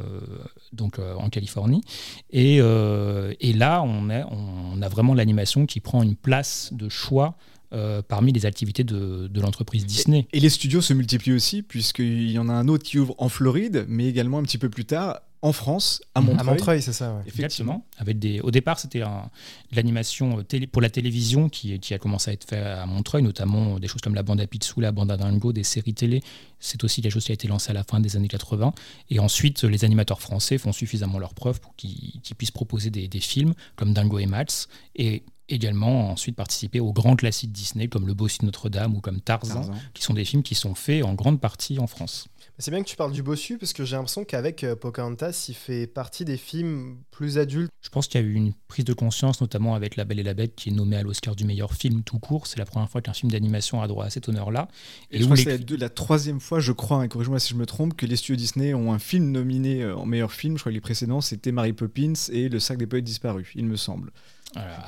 [0.72, 1.82] donc euh, en Californie.
[2.30, 7.36] Et, et là, on a, on a vraiment l'animation qui prend une place de choix
[7.72, 10.26] euh, parmi les activités de, de l'entreprise Disney.
[10.32, 13.28] Et les studios se multiplient aussi, puisqu'il y en a un autre qui ouvre en
[13.28, 16.20] Floride, mais également un petit peu plus tard en France, à.
[16.20, 16.40] Montreuil.
[16.40, 17.22] À Montreuil, c'est ça, ouais.
[17.26, 17.84] Effectivement.
[17.98, 19.30] Avec des, au départ, c'était un-
[19.70, 22.84] de l'animation euh, télé, pour la télévision qui, qui a commencé à être fait à
[22.86, 25.94] Montreuil, notamment des choses comme la bande à Picsou, la bande à Dingo, des séries
[25.94, 26.22] télé.
[26.60, 28.72] C'est aussi quelque chose qui a été lancé à la fin des années 80.
[29.10, 33.20] Et ensuite, les animateurs français font suffisamment leurs preuves pour qu'ils puissent proposer des, des
[33.20, 38.14] films comme Dingo et Max et également ensuite participer aux grands classiques Disney comme Le
[38.14, 39.74] Bossu de Notre-Dame ou comme Tarzan, Tarzan.
[39.94, 42.26] qui sont des films qui sont faits en grande partie en France.
[42.58, 45.54] C'est bien que tu parles du bossu parce que j'ai l'impression qu'avec euh, Pocahontas, il
[45.54, 47.70] fait partie des films plus adultes.
[47.82, 50.22] Je pense qu'il y a eu une prise de conscience, notamment avec La Belle et
[50.22, 52.46] la Bête, qui est nommée à l'Oscar du meilleur film tout court.
[52.46, 54.68] C'est la première fois qu'un film d'animation a droit à cet honneur-là.
[55.10, 57.56] Et je où crois que c'est la, troisième fois, je crois, et corrige-moi si je
[57.56, 60.56] me trompe, que les studios Disney ont un film nominé euh, en meilleur film.
[60.56, 63.66] Je crois que les précédents, c'était Mary Poppins et Le sac des poètes disparus, il
[63.66, 64.12] me semble.
[64.54, 64.78] Voilà,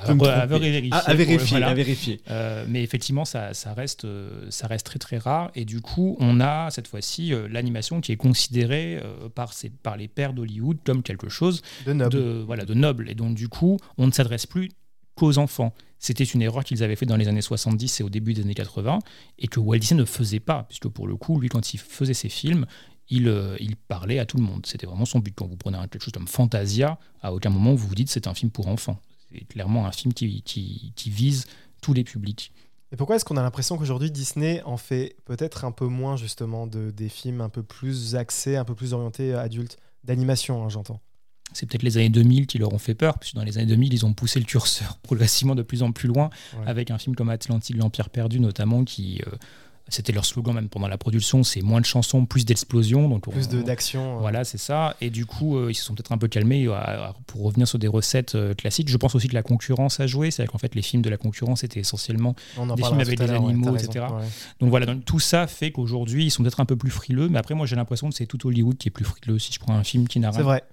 [0.41, 1.67] à- vérifier, À- à pour- vérifier, voilà.
[1.67, 2.21] à vérifier.
[2.31, 5.51] Euh, mais effectivement, ça, ça reste, euh, ça reste très très rare.
[5.55, 9.53] Et du coup, on a cette fois-ci euh, l'animation qui est considérée euh, par,
[9.97, 12.11] les pères d'Hollywood comme quelque chose De noble.
[12.11, 13.09] de, voilà, de noble.
[13.09, 14.69] Et donc, du coup, on ne s'adresse plus
[15.15, 15.73] qu'aux enfants.
[15.99, 18.53] C'était une erreur qu'ils avaient fait dans les années 70 et au début des années
[18.55, 18.99] 80,
[19.37, 22.13] et que Walt Disney ne faisait pas, puisque pour le coup, lui, quand il faisait
[22.13, 22.65] ses films,
[23.09, 24.65] il, euh, il parlait à tout le monde.
[24.65, 25.33] C'était vraiment son but.
[25.35, 28.33] Quand vous prenez quelque chose comme Fantasia, à aucun moment vous vous dites c'est un
[28.33, 28.99] film pour enfants.
[29.31, 31.45] C'est clairement un film qui, qui, qui vise
[31.81, 32.51] tous les publics.
[32.91, 36.65] Et pourquoi est-ce qu'on a l'impression qu'aujourd'hui Disney en fait peut-être un peu moins justement
[36.65, 40.99] de, des films un peu plus axés, un peu plus orientés adultes D'animation, hein, j'entends?
[41.51, 43.93] C'est peut-être les années 2000 qui leur ont fait peur, puisque dans les années 2000,
[43.93, 46.67] ils ont poussé le curseur progressivement de plus en plus loin, Ouais.
[46.67, 49.21] avec un film comme Atlantique, l'Empire perdu notamment, qui...
[49.27, 49.31] euh,
[49.89, 53.09] c'était leur slogan même pendant la production, c'est moins de chansons, plus d'explosions.
[53.09, 54.17] Donc Plus d'action.
[54.17, 54.19] euh.
[54.19, 54.95] Voilà, c'est ça.
[55.01, 57.67] Et du coup, euh, ils se sont peut-être un peu calmés euh, à- pour revenir
[57.67, 58.89] sur des recettes euh, classiques.
[58.89, 60.31] Je pense aussi que la concurrence a joué.
[60.31, 62.35] C'est-à-dire qu'en fait, les films de la concurrence étaient essentiellement
[62.75, 64.05] des films avec des ouais, animaux, etc.
[64.11, 64.25] ouais.
[64.59, 67.29] Donc voilà, donc tout ça fait qu'aujourd'hui, ils sont peut-être un peu plus frileux.
[67.29, 69.39] Mais après, moi, j'ai l'impression que c'est tout Hollywood qui est plus frileux.
[69.39, 70.45] Si je prends un film qui n'a C'est rien.
[70.45, 70.63] vrai.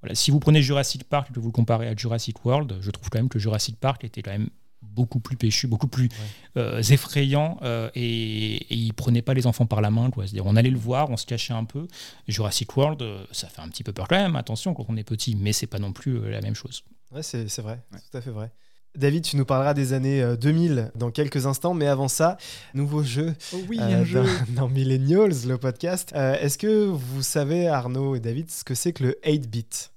[0.00, 2.90] Voilà, si vous prenez Jurassic Park et que vous le comparez à Jurassic World, je
[2.90, 4.48] trouve quand même que Jurassic Park était quand même
[4.82, 6.08] beaucoup plus péchu, beaucoup plus
[6.56, 10.10] euh, effrayant, euh, et, et il prenait pas les enfants par la main.
[10.10, 10.26] quoi.
[10.26, 11.86] C'est-à-dire, on allait le voir, on se cachait un peu.
[12.28, 15.04] Jurassic World, euh, ça fait un petit peu peur quand même, attention, quand on est
[15.04, 16.82] petit, mais c'est pas non plus euh, la même chose.
[17.10, 18.52] Ouais, c'est c'est vrai, c'est tout à fait vrai.
[18.94, 22.36] David, tu nous parleras des années euh, 2000 dans quelques instants, mais avant ça,
[22.74, 24.22] nouveau jeu Oh oui, euh, un jeu.
[24.50, 26.12] dans, dans Millennials, le podcast.
[26.14, 29.91] Euh, Est-ce que vous savez, Arnaud et David, ce que c'est que le 8-bit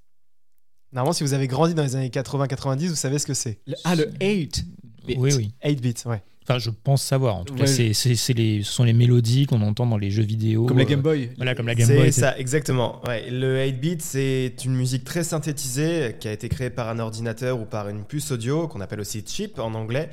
[0.93, 3.59] Normalement, si vous avez grandi dans les années 80-90, vous savez ce que c'est.
[3.67, 4.65] Le- ah, le 8
[5.05, 5.17] bit.
[5.17, 5.53] Oui, oui.
[5.63, 6.23] 8-bit, ouais.
[6.47, 7.37] Enfin, je pense savoir.
[7.37, 7.67] En tout cas, Ouais.
[7.67, 10.67] c'est, c'est- c'est les, ce sont les mélodies qu'on entend dans les jeux vidéo.
[10.67, 11.31] Comme la euh, Game Boy.
[11.37, 12.13] Voilà, comme la Game C'est Boy.
[12.13, 13.01] ça, exactement.
[13.07, 17.59] Ouais, le 8-bit, c'est une musique très synthétisée qui a été créée par un ordinateur
[17.59, 20.09] ou par une puce audio, qu'on appelle aussi chip en anglais,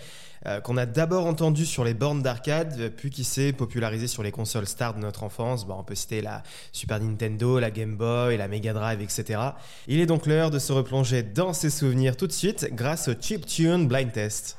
[0.46, 4.30] euh, qu'on a d'abord entendu sur les bornes d'arcade, puis qui s'est popularisé sur les
[4.32, 5.66] consoles stars de notre enfance.
[5.66, 6.42] Bon, on peut citer la
[6.72, 9.38] Super Nintendo, la Game Boy, la Mega Drive, etc.
[9.86, 13.12] Il est donc l'heure de se replonger dans ces souvenirs tout de suite grâce au
[13.20, 14.56] Chip Tune Blind Test.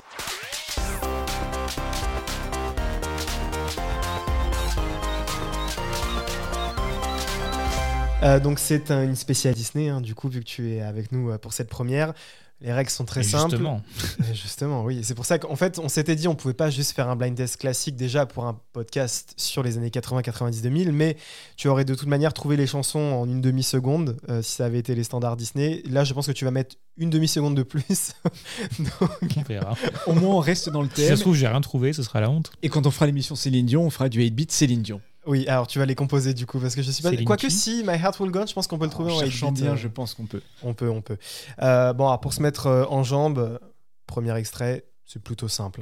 [8.24, 11.12] Euh, donc c'est un- une spéciale Disney, hein, du coup, vu que tu es avec
[11.12, 12.12] nous euh, pour cette première.
[12.60, 13.50] Les règles sont très simples.
[13.50, 13.82] Justement.
[14.32, 15.00] Justement, oui.
[15.02, 17.36] C'est pour ça qu'en fait, on s'était dit on pouvait pas juste faire un blind
[17.36, 21.16] test classique déjà pour un podcast sur les années 80, 90, 2000, mais
[21.56, 24.78] tu aurais de toute manière trouvé les chansons en une demi-seconde euh, si ça avait
[24.78, 25.82] été les standards Disney.
[25.90, 28.12] Là, je pense que tu vas mettre une demi-seconde de plus.
[28.78, 29.74] Donc, On verra.
[30.06, 31.16] Au moins, on reste dans le si ça thème.
[31.16, 32.50] se trouve, j'ai rien trouvé, ce sera la honte.
[32.62, 35.00] Et quand on fera l'émission Céline Dion, on fera du 8 bit Céline Dion.
[35.26, 37.10] Oui, alors tu vas les composer du coup, parce que je suis pas.
[37.24, 39.20] Quoique si, My Heart Will Go On, je pense qu'on peut le trouver En en
[39.20, 40.42] cherchant 8-bit, bien, euh, je pense qu'on peut.
[40.62, 41.16] On peut, on peut.
[41.62, 43.58] Euh, bon, alors pour se mettre euh, en jambe,
[44.06, 45.80] premier extrait, c'est plutôt simple.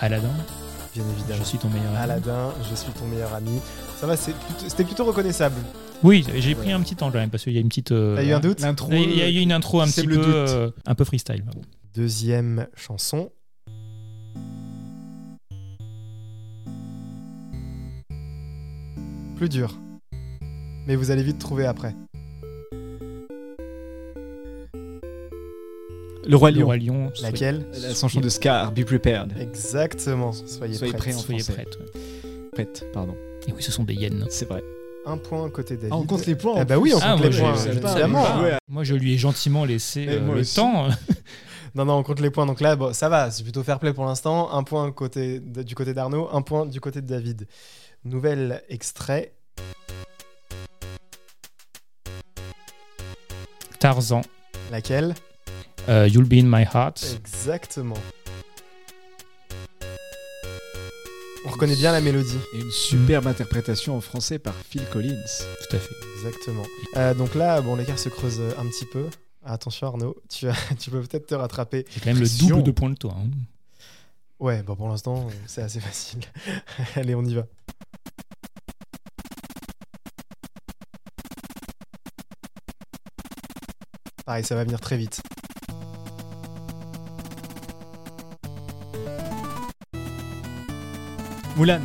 [0.00, 0.28] Aladdin,
[0.94, 1.38] Bien évidemment.
[1.42, 1.96] je suis ton meilleur ami.
[1.98, 3.58] Aladdin, je suis ton meilleur ami.
[4.00, 4.34] Ça va, plutôt-
[4.68, 5.56] c'était plutôt reconnaissable.
[6.04, 7.90] Oui, j'ai pris un petit temps quand même parce qu'il y a une petite.
[7.90, 8.92] euh, T'as eu un doute L'intro.
[8.92, 11.44] Il y a a une intro un petit peu, euh, un peu freestyle.
[11.94, 13.30] Deuxième chanson.
[19.36, 19.74] Plus dur.
[20.86, 21.94] Mais vous allez vite trouver après.
[26.26, 26.64] Le Roi Le Lion.
[26.66, 27.12] roi lion.
[27.22, 29.32] Laquelle La chanson de Scar, Be Prepared.
[29.40, 30.32] Exactement.
[30.32, 31.14] Soyez, Soyez prêts.
[31.14, 31.62] en Soyez français.
[31.64, 31.78] prêtes.
[31.80, 32.00] ouais.
[32.52, 33.14] Prête, pardon.
[33.46, 34.26] Et oui, ce sont des hyènes.
[34.28, 34.62] C'est vrai.
[35.06, 35.90] Un point côté David.
[35.92, 36.54] Ah, on compte les points.
[36.58, 38.26] Ah bah oui, on Ah, compte moi, les points, évidemment.
[38.68, 40.56] Moi, je lui ai gentiment laissé euh, le aussi.
[40.56, 40.88] temps.
[41.74, 42.46] Non, non, on compte les points.
[42.46, 44.50] Donc là, bon, ça va, c'est plutôt fair play pour l'instant.
[44.52, 47.46] Un point côté de- du côté d'Arnaud, un point du côté de David.
[48.04, 49.34] Nouvel extrait.
[53.78, 54.22] Tarzan,
[54.70, 55.14] Laquelle?
[55.88, 57.16] Euh, You'll Be in My Heart.
[57.16, 57.94] Exactement.
[61.46, 62.38] On reconnaît bien la mélodie.
[62.54, 65.14] Et une superbe interprétation en français par Phil Collins.
[65.70, 65.94] Tout à fait.
[66.16, 66.64] Exactement.
[66.96, 69.04] Euh, donc là, bon, l'écart se creuse un petit peu.
[69.44, 71.84] Attention Arnaud, tu, as- tu peux peut-être te rattraper.
[71.90, 73.14] J'ai quand même le double de points de toi.
[73.18, 73.30] hein.
[74.40, 76.20] Ouais, bon, pour l'instant, c'est assez facile.
[76.94, 77.44] Allez, on y va.
[84.24, 85.20] Pareil, ça va venir très vite.
[91.56, 91.82] Mulan.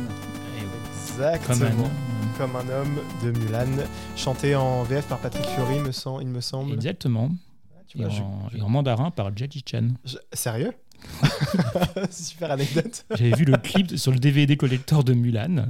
[0.60, 1.90] Exactement.
[2.36, 3.84] Comme un- homme de Mulan,
[4.16, 5.90] chanté en VF par Patrick Fiori, me
[6.22, 6.72] il me semble.
[6.72, 7.30] Exactement.
[7.76, 9.88] Ah, tu Et je- en, je- et en mandarin par Jackie Chan.
[10.04, 10.72] je- Sérieux?
[12.10, 13.04] Super anecdote.
[13.14, 15.66] J'avais vu le clip sur le DVD collector de Mulan.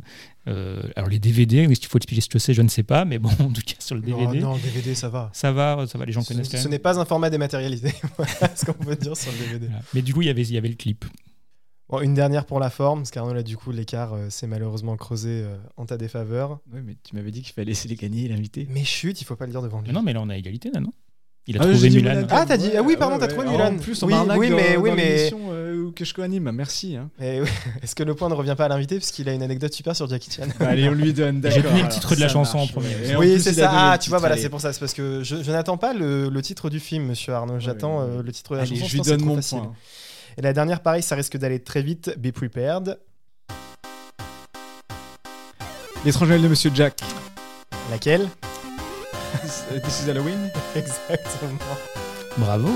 [0.49, 2.55] Euh, alors les DVD, est-ce qu'il faut expliquer ce que c'est?
[2.55, 4.95] Je ne sais pas, mais bon, en tout cas sur le Non, DVD, non, DVD,
[4.95, 5.31] ça va.
[5.35, 7.93] ça va, ça va, les gens Ce, connaissent quand ce n'est pas un format dématérialisé.
[8.17, 9.67] voilà ce qu'on peut dire sur le DVD.
[9.67, 9.83] Voilà.
[9.93, 11.05] Mais du coup, il y avait, il y avait le clip.
[11.91, 14.97] Bon, une dernière pour la forme, parce qu'Arnaud, là, du coup, l'écart euh, s'est malheureusement
[14.97, 16.61] creusé euh, en ta défaveur.
[16.73, 18.67] Oui, mais tu m'avais dit qu'il fallait laisser les gagner, l'invité.
[18.71, 19.89] Mais chut, il faut pas le dire devant lui.
[19.89, 20.93] Mais non, mais là on a égalité, là, non?
[21.47, 22.15] Il a Ah, trouvé Mulan.
[22.15, 22.27] Mulan.
[22.31, 23.75] Ah, t'as dit- ah oui, pardon, Ouais, t'as trouvé Mulan.
[23.75, 26.15] En plus, on Oui, m'arnaque oui, dans- mais- dans oui, mais- l'émission, euh, que je
[26.15, 26.51] co-anime.
[26.53, 26.97] Merci.
[26.97, 27.11] hein.
[27.21, 27.47] Mais oui,
[27.83, 29.95] Est-ce que le point ne revient pas à l'invité, parce qu'il a une anecdote super
[29.95, 30.45] sur Jackie Chan?
[30.59, 31.43] Bah, allez, on lui donne.
[31.51, 32.89] J'ai donné le titre de la chanson marche, en premier.
[32.95, 33.09] ouais.
[33.11, 33.71] Et en Oui, plus, c'est ça.
[33.93, 34.73] Ah, tu vois, voilà, c'est pour ça.
[34.73, 37.61] C'est parce que je, je n'attends pas le, le titre du film, monsieur Arnaud.
[37.61, 38.87] J'attends euh, le titre de la Allez, chanson.
[38.87, 39.73] je je lui donne mon point.
[40.37, 42.19] Et la dernière, pareil, ça risque d'aller très vite.
[42.19, 42.99] Be prepared.
[46.05, 47.01] L'étranger de Monsieur Jack.
[47.91, 48.29] Laquelle?
[49.85, 50.51] This is Halloween.
[50.75, 51.59] Exactement.
[52.37, 52.69] Bravo.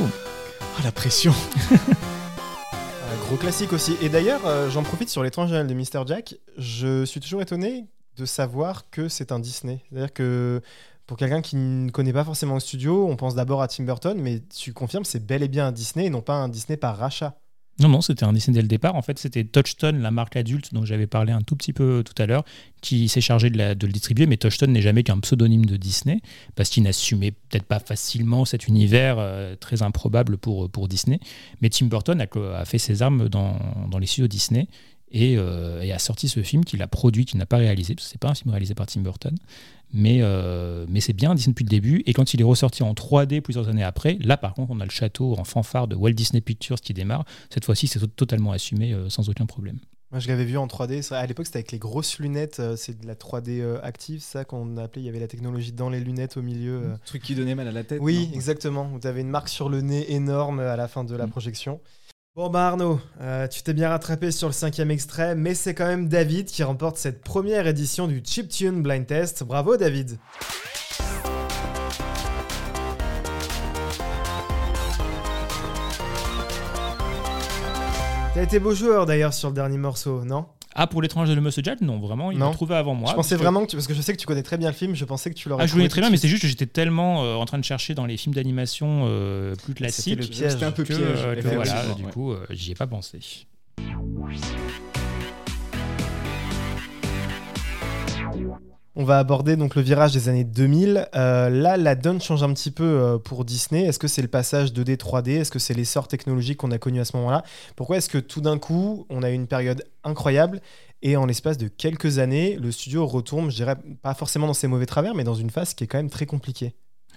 [0.60, 1.32] Ah, la pression.
[1.72, 3.96] Un gros classique aussi.
[4.02, 6.06] Et d'ailleurs, euh, j'en profite sur l'étrange Noël de Mr.
[6.06, 6.36] Jack.
[6.56, 9.82] Je suis toujours étonné de savoir que c'est un Disney.
[9.90, 10.60] C'est-à-dire que
[11.06, 14.20] pour quelqu'un qui ne connaît pas forcément le studio, on pense d'abord à Tim Burton,
[14.20, 16.98] mais tu confirmes, c'est bel et bien un Disney et non pas un Disney par
[16.98, 17.34] rachat.
[17.80, 18.96] Non, non, c'était un Disney dès le départ.
[18.96, 22.20] En fait, c'était Touchstone, la marque adulte dont j'avais parlé un tout petit peu tout
[22.20, 22.44] à l'heure,
[22.80, 24.26] qui s'est chargé de, le distribuer.
[24.26, 26.20] Mais Touchstone n'est jamais qu'un pseudonyme de Disney,
[26.56, 31.20] parce qu'il n'assumait peut-être pas facilement cet univers euh, très improbable pour, Disney.
[31.60, 33.58] Mais Tim Burton a fait ses armes dans,
[33.90, 34.68] dans les studios Disney
[35.12, 38.06] et, euh, et a sorti ce film qu'il a produit, qu'il n'a pas réalisé, parce
[38.06, 39.34] que c'est pas un film réalisé par Tim Burton.
[39.94, 42.02] Mais, euh, mais c'est bien Disney depuis le début.
[42.06, 44.84] Et quand il est ressorti en 3D plusieurs années après, là par contre, on a
[44.84, 47.24] le château en fanfare de Walt Disney Pictures qui démarre.
[47.48, 49.78] Cette fois-ci, c'est to- totalement assumé euh, sans aucun problème.
[50.10, 51.02] Moi, je l'avais vu en 3D.
[51.02, 52.62] C'est vrai, À l'époque, c'était avec les grosses lunettes.
[52.76, 55.02] C'est de la 3D euh, active, ça qu'on appelait.
[55.02, 56.80] Il y avait la technologie dans les lunettes au milieu.
[56.84, 56.94] euh.
[57.04, 57.98] truc qui donnait mal à la tête.
[58.02, 58.34] Oui, non?
[58.34, 58.98] exactement.
[59.00, 61.30] Tu avais une marque sur le nez énorme à la fin de la Mm.
[61.30, 61.80] projection.
[62.38, 65.88] Bon, bah Arnaud, euh, tu t'es bien rattrapé sur le cinquième extrait, mais c'est quand
[65.88, 69.42] même David qui remporte cette première édition du Chiptune Blind Test.
[69.42, 70.20] Bravo, David.
[78.34, 80.46] T'as été beau joueur d'ailleurs sur le dernier morceau, non?
[80.80, 83.10] Ah, pour l'étrange de le Monsieur Jack Non, vraiment, il l'a trouvé avant moi.
[83.10, 83.74] Je pensais parce que- vraiment que tu...
[83.76, 85.48] Parce que je sais que tu connais très bien le film, je pensais que tu
[85.48, 87.44] l'aurais Ah, je voulais trouvé très bien, mais c'est juste que j'étais tellement euh, en
[87.46, 90.22] train de chercher dans les films d'animation euh, plus classiques.
[90.32, 91.00] C'était un peu que, piège.
[91.02, 92.12] euh, que voilà, du ouais.
[92.12, 93.18] coup, euh, j'y ai pas pensé.
[99.00, 101.06] On va aborder donc le virage des années 2000.
[101.14, 103.84] Euh, là, la donne change un petit peu euh, pour Disney.
[103.84, 106.98] Est-ce que c'est le passage 2D 3D Est-ce que c'est l'essor technologique qu'on a connu
[106.98, 107.44] à ce moment-là?
[107.76, 110.60] Pourquoi est-ce que tout d'un coup, on a eu une période incroyable
[111.02, 114.66] et en l'espace de quelques années, le studio retourne, je dirais pas forcément dans ses
[114.66, 116.74] mauvais travers, mais dans une phase qui est quand même très compliquée?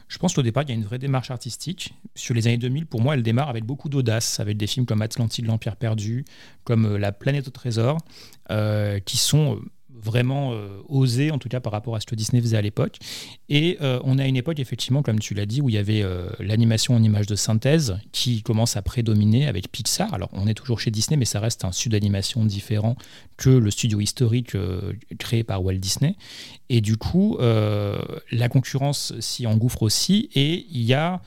[0.07, 1.95] Je pense qu'au départ, il y a une vraie démarche artistique.
[2.13, 5.01] Sur les années 2000, pour moi, elle démarre avec beaucoup d'audace, avec des films comme
[5.01, 6.25] Atlantide, l'Empire perdu,
[6.63, 7.97] comme euh, La planète au trésor,
[9.05, 9.61] qui sont
[10.03, 12.97] vraiment euh, osés, en tout cas par rapport à ce que Disney faisait à l'époque.
[13.49, 16.01] Et euh, on a une époque, effectivement, comme tu l'as dit, où il y avait
[16.01, 20.13] euh, l'animation en images de synthèse qui commence à prédominer avec Pixar.
[20.13, 22.95] Alors, on est toujours chez Disney, mais ça reste un studio d'animation différent
[23.37, 24.55] que le studio historique
[25.17, 26.15] créé par Walt Disney.
[26.69, 31.21] Et du coup, la concurrence s'y engouffre aussi, et il y a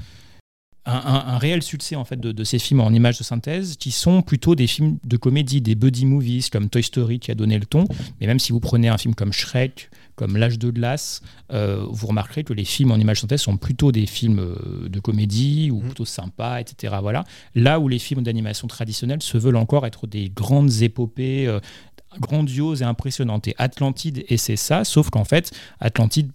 [0.87, 3.77] un, un- un réel succès en fait de, de ces films en images de synthèse
[3.77, 7.35] qui sont plutôt des films de comédie, des buddy movies comme Toy Story qui a
[7.35, 7.85] donné le ton.
[8.21, 12.07] Mais même si vous prenez un film comme Shrek, comme L'âge de glace, euh, vous
[12.07, 15.71] remarquerez que les films en images de synthèse sont plutôt des films euh, de comédie
[15.73, 15.87] ou Mhm.
[15.87, 16.95] plutôt sympas, etc.
[17.01, 17.25] Voilà.
[17.55, 21.47] Là où les films d'animation traditionnels se veulent encore être des grandes épopées.
[21.49, 21.61] euh,
[22.21, 23.49] grandioses et impressionnantes.
[23.49, 26.31] Et Atlantide, et c'est ça, sauf qu'en fait, Atlantide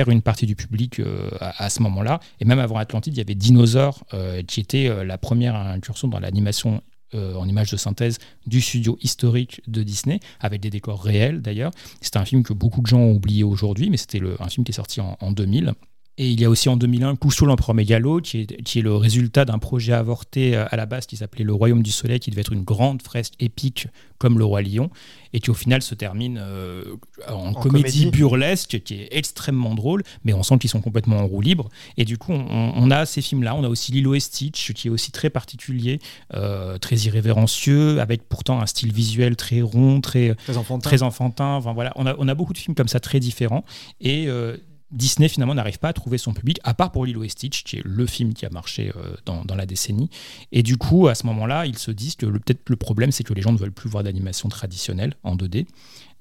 [0.00, 2.20] une partie du public euh, à, ce moment-là.
[2.40, 6.08] Et même avant Atlantide, il y avait Dinosaur, euh, qui était euh, la première incursion
[6.08, 6.82] dans l'animation
[7.14, 11.70] en images de synthèse du studio historique de Disney, avec des décors réels d'ailleurs.
[12.00, 14.72] C'est un film que beaucoup de gens ont oublié aujourd'hui, mais c'était un film qui
[14.72, 15.74] est sorti en, en 2000.
[16.18, 18.94] Et il y a aussi en 2001 Cousteau l'empereur mégalo, qui est, qui est le
[18.94, 22.30] résultat d'un projet avorté euh, à la base qui s'appelait Le Royaume du Soleil, qui
[22.30, 24.90] devait être une grande fresque épique comme Le Roi Lion,
[25.32, 26.84] et qui au final se termine euh,
[27.28, 28.10] en, comédie, comédie.
[28.10, 31.70] burlesque, qui est extrêmement drôle, mais on sent qu'ils sont complètement en roue libre.
[31.96, 33.54] Et du coup, on, on a ces films-là.
[33.54, 35.98] On a aussi Lilo et Stitch, qui est aussi très particulier,
[36.34, 40.88] euh, très irrévérencieux, avec pourtant un style visuel très rond, très, Très enfantin.
[40.88, 41.54] très enfantin.
[41.54, 43.64] Enfin, voilà, on a, on a beaucoup de films comme ça très différents.
[44.00, 44.56] Et euh,
[44.92, 47.78] Disney finalement n'arrive pas à trouver son public, à part pour Lilo et Stitch, qui
[47.78, 50.10] est le film qui a marché euh, dans, dans la décennie.
[50.52, 53.34] Et du coup, à ce moment-là, ils se disent que peut-être le problème, c'est que
[53.34, 55.66] les gens ne veulent plus voir d'animation traditionnelle en 2D.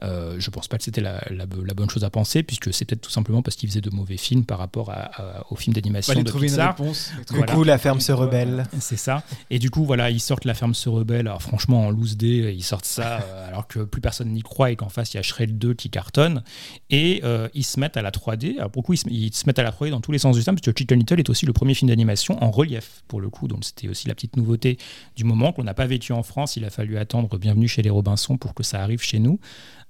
[0.04, 2.86] Euh, je pense pas que c'était la, la- la bonne chose à penser, puisque c'est
[2.86, 4.96] peut-être tout simplement parce qu'ils faisaient de mauvais films par rapport à,
[5.40, 6.76] à- aux films d'animation Fallait de trouver une Pixar.
[6.76, 7.12] réponse.
[7.30, 7.54] Du Voilà.
[7.54, 8.66] coup, la ferme se rebelle.
[8.80, 9.24] C'est ça.
[9.52, 11.28] Et du coup, voilà, ils sortent La Ferme se rebelle.
[11.28, 14.72] Alors, franchement, en loose day, ils sortent ça euh, alors que plus personne n'y croit
[14.72, 16.44] et qu'en face, il y a Shrek 2 qui cartonne.
[16.90, 18.58] Et euh, ils se mettent à la 3D.
[18.58, 20.44] Alors, pourquoi ils se, ils se mettent à la 3D dans tous les sens du
[20.44, 23.30] terme Parce que Chicken Little est aussi le premier film d'animation en relief, pour le
[23.30, 23.48] coup.
[23.48, 24.78] Donc, c'était aussi la petite nouveauté
[25.16, 26.56] du moment qu'on n'a pas vécu en France.
[26.56, 29.40] Il a fallu attendre Bienvenue chez les Robinson pour que ça arrive chez nous.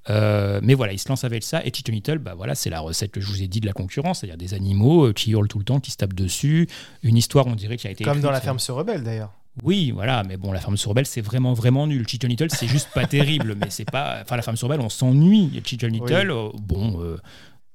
[0.09, 1.63] Euh, mais voilà, ils se lancent avec ça.
[1.65, 3.73] Et Chicken Little, bah voilà, c'est la recette que je vous ai dit de la
[3.73, 6.67] concurrence, c'est-à-dire des animaux euh, qui hurlent tout le temps, qui se tapent dessus.
[7.03, 9.31] Une histoire, on dirait, qui a été Comme dans La euh, ferme se rebelle d'ailleurs.
[9.63, 12.07] oui, voilà, mais bon, la ferme sur rebelle, c'est vraiment, vraiment nul.
[12.07, 14.19] Chicken Little, c'est juste pas terrible, mais c'est pas.
[14.21, 15.61] Enfin, la ferme sur rebelle, on s'ennuie.
[15.63, 17.17] Chicken Little, euh, bon, euh,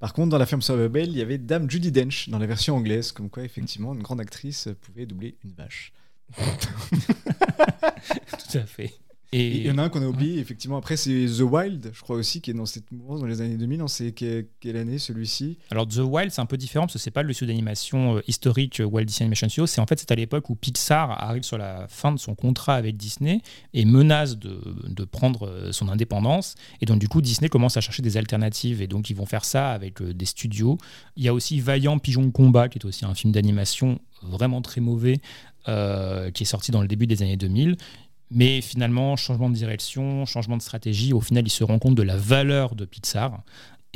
[0.01, 2.47] Par contre, dans la ferme sur Rebelle, il y avait Dame Judy Dench dans la
[2.47, 5.93] version anglaise, comme quoi, effectivement, une grande actrice pouvait doubler une vache.
[6.37, 6.43] tout
[8.59, 8.93] à fait.
[9.33, 10.77] Et il y en a un qu'on a oublié, effectivement.
[10.77, 13.57] Après, c'est The Wild, je crois aussi, qui est dans cette mouvance dans les années
[13.57, 13.83] 2000.
[13.83, 15.59] On sait quelle, quelle année celui-ci?
[15.71, 18.23] alors, The Wild, c'est un peu différent parce que c'est pas le studio d'animation euh,
[18.29, 19.67] historique euh, Walt Disney Animation Studios.
[19.67, 22.77] C'est en fait, c'est à l'époque où Pixar arrive sur la fin de son contrat
[22.77, 23.41] avec Disney
[23.75, 26.55] et menace de, de prendre euh, son indépendance.
[26.81, 28.83] Et donc, du coup, Disney commence à chercher des alternatives.
[28.83, 30.79] Et donc, ils vont faire ça avec euh, des studios.
[31.17, 34.81] Il y a aussi Vaillant Pigeon combat, qui est aussi un film d'animation vraiment très
[34.81, 35.21] mauvais,
[35.69, 37.77] euh, qui est sorti dans le début des années 2000.
[38.31, 42.03] Mais finalement, changement de direction, changement de stratégie, au final, il se rend compte de
[42.03, 43.43] la valeur de Pixar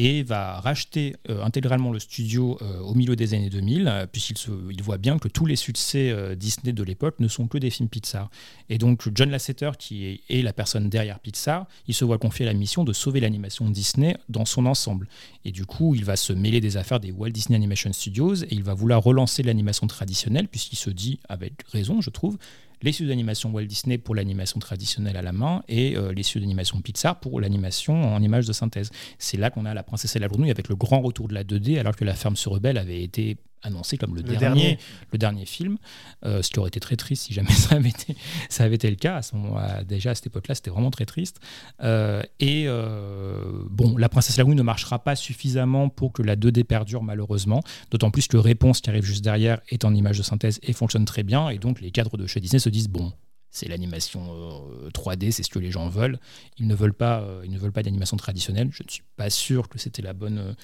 [0.02, 4.40] et va racheter euh, intégralement le studio euh, au milieu des années 2000, euh, puisqu'il
[4.70, 7.90] il voit bien que tous les succès Disney de l'époque ne sont que des films
[7.90, 8.30] Pixar.
[8.70, 12.54] Et donc John Lasseter, qui est, la personne derrière Pixar, il se voit confier la
[12.54, 15.06] mission de sauver l'animation Disney dans son ensemble.
[15.44, 18.52] Et du coup, il va se mêler des affaires des Walt Disney Animation Studios et
[18.52, 22.38] il va vouloir relancer l'animation traditionnelle, puisqu'il se dit, avec raison, je trouve,
[22.82, 26.40] les studios d'animation Walt Disney pour l'animation traditionnelle à la main et euh, les studios
[26.40, 28.90] d'animation Pixar pour l'animation en images de synthèse.
[29.18, 31.44] C'est là qu'on a la princesse et la grenouille avec le grand retour de la
[31.44, 34.78] 2D alors que la ferme se rebelle avait été annoncé comme le, dernier,
[35.12, 35.76] le dernier film,
[36.24, 38.16] euh, ce qui aurait été très triste si jamais ça avait été,
[38.48, 39.16] ça avait été le cas.
[39.16, 41.40] À ce moment, déjà à cette époque-là, c'était vraiment très triste.
[41.82, 46.64] Euh, et euh, bon, La Princesse Lagoon ne marchera pas suffisamment pour que la 2D
[46.64, 50.60] perdure malheureusement, d'autant plus que Réponse qui arrive juste derrière est en image de synthèse
[50.62, 53.12] et fonctionne très bien, et donc les cadres de chez Disney se disent bon,
[53.50, 56.18] c'est l'animation 3D, c'est ce que les gens veulent.
[56.58, 58.70] Ils ne veulent pas, ils ne veulent pas d'animation traditionnelle.
[58.72, 60.54] Je ne suis pas sûr que c'était la bonne,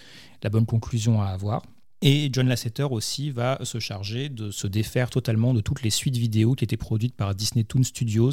[0.42, 1.62] la bonne conclusion à avoir.
[2.08, 6.16] Et John Lasseter aussi va se charger de se défaire totalement de toutes les suites
[6.16, 8.30] vidéo qui étaient produites par Disney Toon Studios,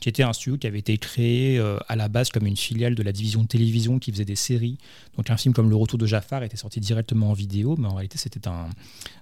[0.00, 2.96] qui était un studio qui avait été créé euh, à la base comme une filiale
[2.96, 4.76] de la division télévision qui faisait des séries.
[5.16, 7.94] Donc un film comme Le Retour de Jafar était sorti directement en vidéo, mais en
[7.94, 8.68] réalité c'était un,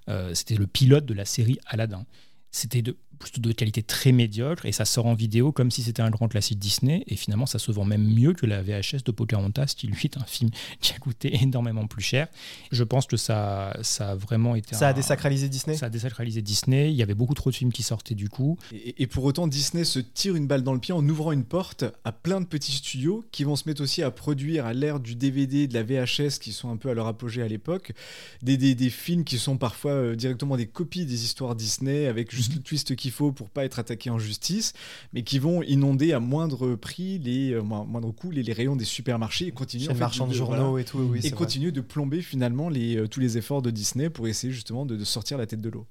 [0.09, 2.03] euh, c'était le pilote de la série Aladdin.
[2.49, 6.01] C'était de plutôt de qualité très médiocre et ça sort en vidéo comme si c'était
[6.01, 9.11] un grand classique Disney et finalement ça se vend même mieux que la VHS de
[9.11, 12.27] Pocahontas qui lui est un film qui a coûté énormément plus cher.
[12.71, 14.75] Je pense que ça, ça a vraiment été...
[14.75, 15.77] Ça a désacralisé Disney?
[15.77, 18.57] Ça a désacralisé Disney, il y avait beaucoup trop de films qui sortaient du coup.
[18.73, 21.85] Et, pour autant Disney se tire une balle dans le pied en ouvrant une porte
[22.03, 25.15] à plein de petits studios qui vont se mettre aussi à produire à l'ère du
[25.15, 27.93] DVD, de la VHS qui sont un peu à leur apogée à l'époque,
[28.41, 32.33] des, des, des, films qui sont parfois euh, directement des copies des histoires Disney avec
[32.33, 32.57] juste mhm.
[32.57, 34.73] le twist qui faut pour pas être attaqué en justice,
[35.13, 39.47] mais qui vont inonder à moindre prix, les euh, moindre coût, les, rayons des supermarchés
[39.47, 42.97] et continuer en fait, de, journaux et tout, oui, et continuer de plomber finalement les,
[42.97, 45.85] euh, tous les efforts de Disney pour essayer justement de, sortir la tête de l'eau.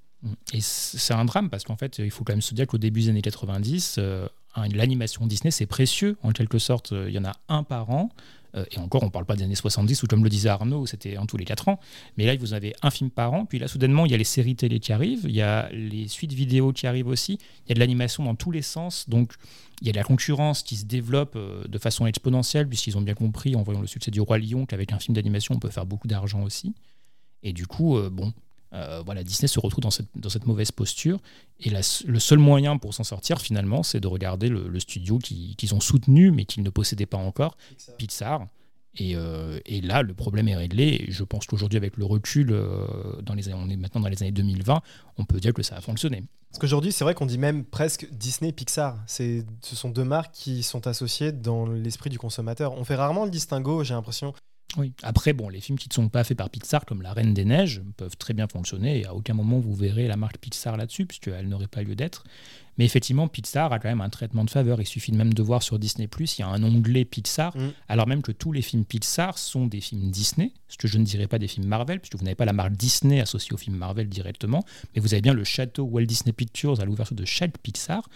[0.52, 3.00] Et c'est un drame parce qu'en fait, il faut quand même se dire qu'au début
[3.00, 4.28] des années 90, euh,
[4.74, 6.18] l'animation Disney, c'est précieux.
[6.22, 8.11] En quelque sorte, il y en a un par an.
[8.56, 10.86] Euh, et encore, on ne parle pas des années 70 où, comme le disait Arnaud,
[10.86, 11.80] c'était en tous les 4 ans.
[12.16, 13.44] Mais là, vous avez un film par an.
[13.44, 16.08] Puis là, soudainement, il y a les séries télé qui arrivent, il y a les
[16.08, 19.08] suites vidéo qui arrivent aussi, il y a de l'animation dans tous les sens.
[19.08, 19.34] Donc,
[19.80, 23.02] il y a de la concurrence qui se développe euh, de façon exponentielle, puisqu'ils ont
[23.02, 25.70] bien compris, en voyant le succès du Roi Lion, qu'avec un film d'animation, on peut
[25.70, 26.74] faire beaucoup d'argent aussi.
[27.42, 28.32] Et du coup, euh, bon,
[28.72, 31.18] euh, voilà, Disney se retrouve dans cette, dans cette mauvaise posture.
[31.61, 35.80] Et le seul moyen pour s'en sortir, finalement, c'est de regarder le, studio qu'ils ont
[35.80, 37.56] soutenu, mais qu'ils ne possédaient pas encore,
[37.98, 38.46] Pixar.
[39.00, 41.06] Euh, et, là, le problème est réglé.
[41.09, 42.87] je pense qu'aujourd'hui, avec le recul, euh,
[43.22, 44.80] dans les, on est maintenant dans les années 2020,
[45.16, 46.24] on peut dire que ça a fonctionné.
[46.50, 48.98] Parce qu'aujourd'hui, c'est vrai qu'on dit même presque Disney Pixar.
[49.06, 52.72] Ce sont deux marques qui sont associées dans l'esprit du consommateur.
[52.72, 54.35] On fait rarement le distinguo, j'ai l'impression.
[54.76, 54.92] Oui.
[55.02, 57.44] Après, bon, les films qui ne sont pas faits par Pixar, comme La Reine des
[57.44, 59.00] Neiges, peuvent très bien fonctionner.
[59.00, 62.24] Et à aucun moment vous verrez la marque Pixar là-dessus, puisqu'elle n'aurait pas lieu d'être.
[62.78, 64.80] Mais effectivement, Pixar a quand même un traitement de faveur.
[64.80, 67.72] Il suffit même de voir sur Disney il y a un onglet Pixar, mm.
[67.88, 71.04] alors même que tous les films Pixar sont des films Disney, ce que je ne
[71.04, 73.76] dirais pas des films Marvel, puisque vous n'avez pas la marque Disney associée au film
[73.76, 77.59] Marvel directement, mais vous avez bien le château Walt Disney Pictures à l'ouverture de chaque
[77.59, 78.09] Pixar.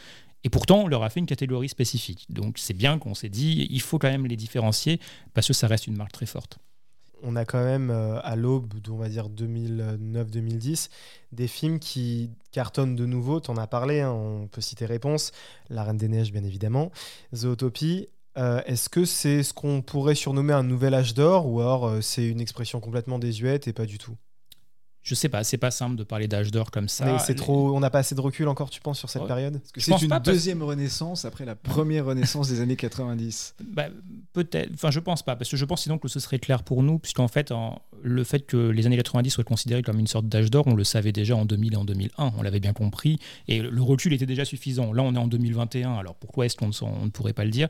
[0.44, 2.26] Et pourtant, on leur a fait une catégorie spécifique.
[2.28, 5.00] Donc c'est bien qu'on s'est dit, il faut quand même les différencier,
[5.33, 6.59] parce que ça reste une marque très forte
[7.24, 10.90] on a quand même euh, à l'aube, on va dire 2009-2010,
[11.33, 13.40] des films qui cartonnent de nouveau.
[13.40, 15.33] Tu en as parlé, hein, on peut citer Réponse,
[15.70, 16.92] La Reine des Neiges, bien évidemment,
[17.35, 18.09] Zootopie.
[18.37, 22.00] Euh, est-ce que c'est ce qu'on pourrait surnommer un nouvel âge d'or ou alors euh,
[22.00, 24.16] c'est une expression complètement désuète et pas du tout?
[25.04, 27.18] Je sais pas, c'est pas simple de parler d'âge d'or comme ça.
[27.18, 30.02] c'est trop, on n'a pas assez de recul encore, tu penses, sur cette période C'est
[30.02, 33.54] une deuxième renaissance après la première renaissance des années 90.
[33.60, 33.88] Bah,
[34.32, 36.82] peut-être, enfin je pense pas, parce que je pense sinon que ce serait clair pour
[36.82, 37.52] nous, puisqu'en fait,
[38.02, 40.84] le fait que les années 90 soient considérées comme une sorte d'âge d'or, on le
[40.84, 44.26] savait déjà en 2000 et en 2001, on l'avait bien compris, et le recul était
[44.26, 44.94] déjà suffisant.
[44.94, 47.68] Là, on est en 2021, alors pourquoi est-ce qu'on ne pourrait pas le dire?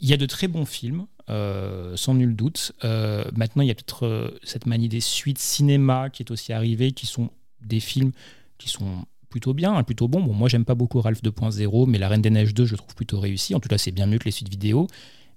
[0.00, 2.72] Il y a de très bons films, euh, sans nul doute.
[2.84, 6.52] Euh, maintenant, il y a peut-être euh, cette manie des suites cinéma qui est aussi
[6.52, 7.30] arrivée, qui sont
[7.62, 8.12] des films
[8.58, 10.20] qui sont plutôt bien, hein, plutôt bons.
[10.20, 12.94] Bon, moi, j'aime pas beaucoup Ralph 2.0, mais La Reine des Neiges 2, je trouve
[12.94, 13.54] plutôt réussi.
[13.54, 14.86] En tout cas, c'est bien mieux que les suites vidéo.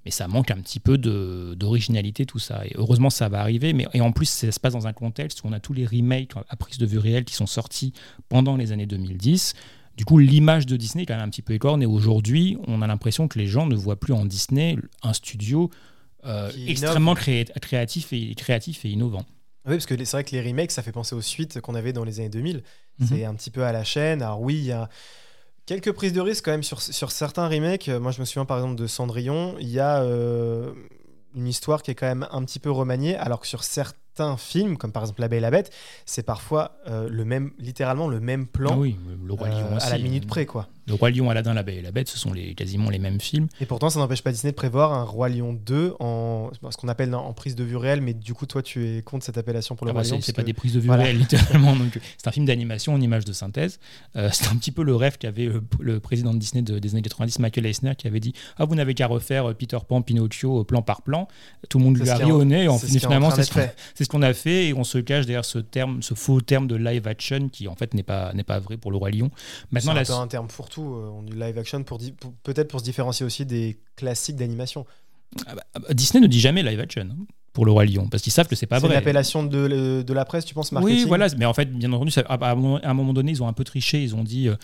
[0.05, 2.65] Mais ça manque un petit peu d'originalité, tout ça.
[2.65, 3.73] Et heureusement, ça va arriver.
[3.73, 5.85] Mais, et en plus, ça se passe dans un contexte où on a tous les
[5.85, 7.93] remakes à prise de vue réelle qui sont sortis
[8.29, 9.55] pendant les années 2010.
[9.99, 11.83] Du coup, l'image de Disney est quand même un petit peu écorne.
[11.83, 15.69] Et aujourd'hui, on a l'impression que les gens ne voient plus en Disney un studio
[16.25, 19.25] euh, extrêmement créatif, et, créatif et innovant.
[19.65, 21.91] Oui, parce que c'est vrai que les remakes, ça fait penser aux suites qu'on avait
[21.91, 22.63] dans les années 2000.
[22.99, 23.07] Mhm.
[23.07, 24.21] C'est un petit peu à la chaîne.
[24.21, 24.87] Alors oui, il y a
[25.65, 27.89] Quelques prises de risque quand même sur, sur certains remakes.
[27.89, 29.57] Moi, je me souviens par exemple de Cendrillon.
[29.59, 30.71] Il y a euh,
[31.35, 33.99] une histoire qui est quand même un petit peu remaniée, alors que sur certains
[34.37, 35.71] films, comme par exemple La Belle et la Bête,
[36.05, 39.87] c'est parfois euh, le même, littéralement le même plan oui, le Roi Lion euh, aussi.
[39.87, 40.67] à la minute près, quoi.
[40.89, 43.21] Le Roi Lion, Aladdin, la Belle et la Bête, ce sont les, quasiment les mêmes
[43.21, 43.47] films.
[43.61, 46.87] Et pourtant, ça n'empêche pas Disney de prévoir un Roi Lion 2 en ce qu'on
[46.87, 49.75] appelle en prise de vue réelle, mais du coup, toi, tu es contre cette appellation
[49.75, 51.03] pour le Ah bah, Roi Lion c'est pas que- des prises de vue Voilà.
[51.03, 51.73] réelles, littéralement.
[51.73, 53.79] Euh, c'est un film d'animation en images de synthèse.
[54.15, 56.91] Euh, c'est un petit peu le rêve qu'avait le, le président de Disney de- des
[56.93, 60.01] années 90, Michael Eisner, qui avait dit Ah, vous n'avez qu'à refaire euh, Peter Pan,
[60.01, 61.27] Pinocchio, euh, plan par plan.
[61.69, 62.67] Tout le monde lui a ri au nez.
[62.79, 63.43] Finalement, c'est
[64.03, 64.67] ce qu'on a fait.
[64.69, 67.75] Et on se cache derrière ce terme, ce faux terme de live action qui, en
[67.75, 69.29] fait, n'est pas, vrai pour le Roi Lion.
[69.35, 71.99] C'est Maintenant, un la, un terme fourre-tout, euh, on dit live action, pour-
[72.43, 74.85] peut-être pour se différencier aussi des classiques d'animation.
[75.47, 78.07] Ah bah, ah bah, Disney ne dit jamais live action hein, pour le Roi Lion,
[78.07, 78.95] parce qu'ils savent que c'est pas C'est vrai.
[78.95, 82.11] l'appellation de, de la presse, tu penses, marketing Oui, voilà, mais en fait, bien entendu,
[82.11, 84.01] ça- à, à un moment- donné, ils ont un peu triché.
[84.03, 84.55] Ils ont dit euh,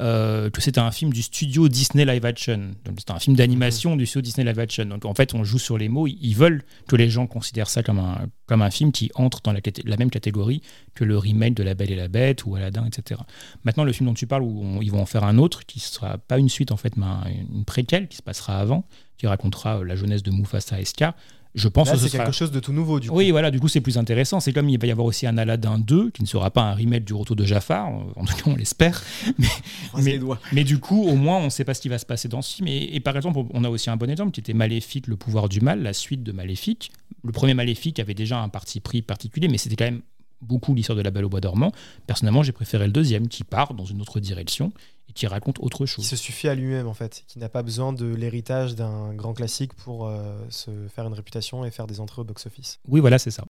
[0.00, 2.70] euh, que c'était un film du studio Disney Live Action.
[2.86, 4.86] Donc, c'était un film d'animation du studio Disney Live Action.
[4.86, 6.06] Donc, en fait, on joue sur les mots.
[6.06, 9.52] Ils veulent que les gens considèrent ça comme un, comme un film qui entre dans
[9.52, 10.62] la, même catégorie
[10.94, 13.20] que le remake de La Belle et la Bête ou Aladdin, etc.
[13.64, 15.80] Maintenant, le film dont tu parles, où on- ils vont en faire un autre, qui
[15.80, 18.86] sera pas une suite, en fait, mais un- une préquelle qui se passera avant,
[19.18, 21.12] qui racontera euh, la jeunesse de Mufasa et Scar.
[21.54, 22.24] Je pense Là, que ce c'est sera...
[22.24, 23.16] quelque chose de tout nouveau, du coup.
[23.16, 24.38] Oui, voilà, du coup, c'est plus intéressant.
[24.38, 26.74] C'est comme il va y avoir aussi un Aladdin 2, qui ne sera pas un
[26.74, 29.02] remake du retour de Jafar, en tout cas, on l'espère.
[30.52, 32.42] Mais du coup, au moins, on ne sait pas ce qui va se passer dans
[32.42, 32.68] ce film.
[32.68, 35.48] Et, et par exemple, on a aussi un bon exemple qui était Maléfique, le pouvoir
[35.48, 36.92] du mal, la suite de Maléfique.
[37.24, 40.02] Le premier Maléfique avait déjà un parti pris particulier, mais c'était quand même
[40.42, 41.72] beaucoup l'histoire de la Belle au bois dormant.
[42.06, 44.72] Personnellement, j'ai préféré le deuxième, qui part dans une autre direction
[45.08, 46.06] et qui raconte autre Qui chose.
[46.06, 49.74] se suffit à lui-même, en fait, qui n'a pas besoin de l'héritage d'un grand classique
[49.74, 52.78] pour euh, se faire une réputation et faire des entrées au box-office.
[52.88, 53.44] Oui, voilà, c'est ça.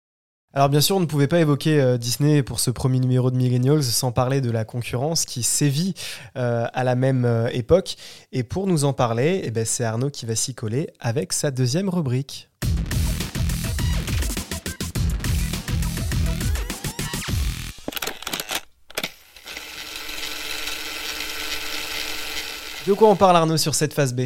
[0.51, 3.37] Alors bien sûr, on ne pouvait pas évoquer euh, Disney pour ce premier numéro de
[3.37, 5.93] Millennials sans parler de la concurrence qui sévit
[6.37, 7.97] euh, à la même euh, époque.
[8.31, 11.51] Et pour nous en parler, eh ben, c'est Arnaud qui va s'y coller avec sa
[11.51, 12.49] deuxième rubrique.
[22.87, 24.21] De quoi on parle Arnaud sur cette phase B?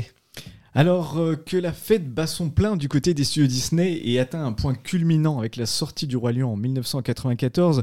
[0.75, 4.45] Alors euh, que la fête bat son plein du côté des studios Disney et atteint
[4.45, 7.81] un point culminant avec la sortie du Roi Lion en 1994,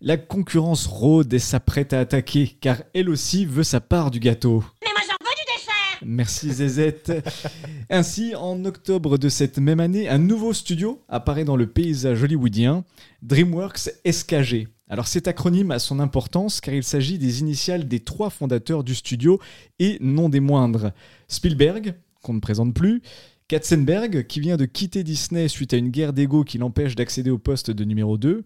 [0.00, 4.64] la concurrence rôde et s'apprête à attaquer car elle aussi veut sa part du gâteau.
[4.82, 7.12] Mais moi j'en veux du dessert Merci Zezette.
[7.90, 12.84] Ainsi, en octobre de cette même année, un nouveau studio apparaît dans le paysage hollywoodien,
[13.22, 14.68] DreamWorks SKG.
[14.90, 18.96] Alors cet acronyme a son importance car il s'agit des initiales des trois fondateurs du
[18.96, 19.40] studio
[19.78, 20.90] et non des moindres.
[21.28, 23.00] Spielberg, qu'on ne présente plus,
[23.46, 27.38] Katzenberg, qui vient de quitter Disney suite à une guerre d'ego qui l'empêche d'accéder au
[27.38, 28.44] poste de numéro 2,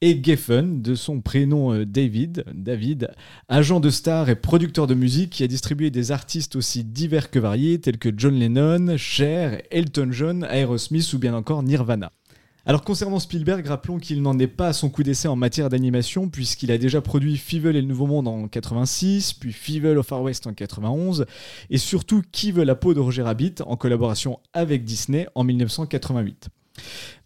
[0.00, 3.10] et Geffen, de son prénom euh, David, David,
[3.48, 7.38] agent de star et producteur de musique qui a distribué des artistes aussi divers que
[7.38, 12.12] variés tels que John Lennon, Cher, Elton John, Aerosmith ou bien encore Nirvana.
[12.66, 16.30] Alors concernant Spielberg, rappelons qu'il n'en est pas à son coup d'essai en matière d'animation
[16.30, 20.22] puisqu'il a déjà produit Fievel et le Nouveau Monde en 86, puis Fievel au Far
[20.22, 21.26] West en 91
[21.68, 26.48] et surtout Qui veut la peau de Roger Rabbit en collaboration avec Disney en 1988.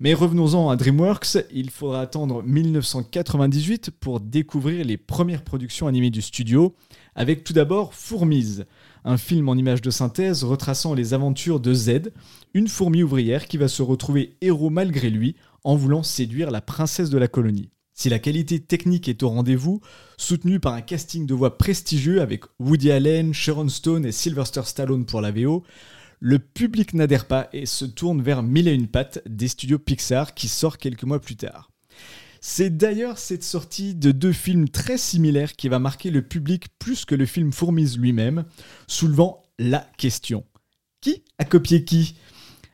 [0.01, 6.21] Mais revenons-en à DreamWorks, il faudra attendre 1998 pour découvrir les premières productions animées du
[6.21, 6.75] studio,
[7.15, 8.67] avec tout d'abord Fourmise,
[9.09, 12.13] un film en images de synthèse retraçant les aventures de Z,
[12.53, 15.35] une fourmi ouvrière qui va se retrouver héros malgré lui
[15.65, 17.71] en voulant séduire la princesse de la colonie.
[17.95, 19.81] Si la qualité technique est au rendez-vous,
[20.19, 25.07] soutenue par un casting de voix prestigieux avec Woody Allen, Sharon Stone et Sylvester Stallone
[25.07, 25.65] pour la VO,
[26.21, 30.35] le public n'adhère pas et se tourne vers Mille et une pattes des studios Pixar
[30.35, 31.71] qui sort quelques mois plus tard.
[32.41, 37.05] C'est d'ailleurs cette sortie de deux films très similaires qui va marquer le public plus
[37.05, 38.45] que le film Fourmise lui-même,
[38.87, 40.45] soulevant la question.
[41.01, 42.17] Qui a copié qui?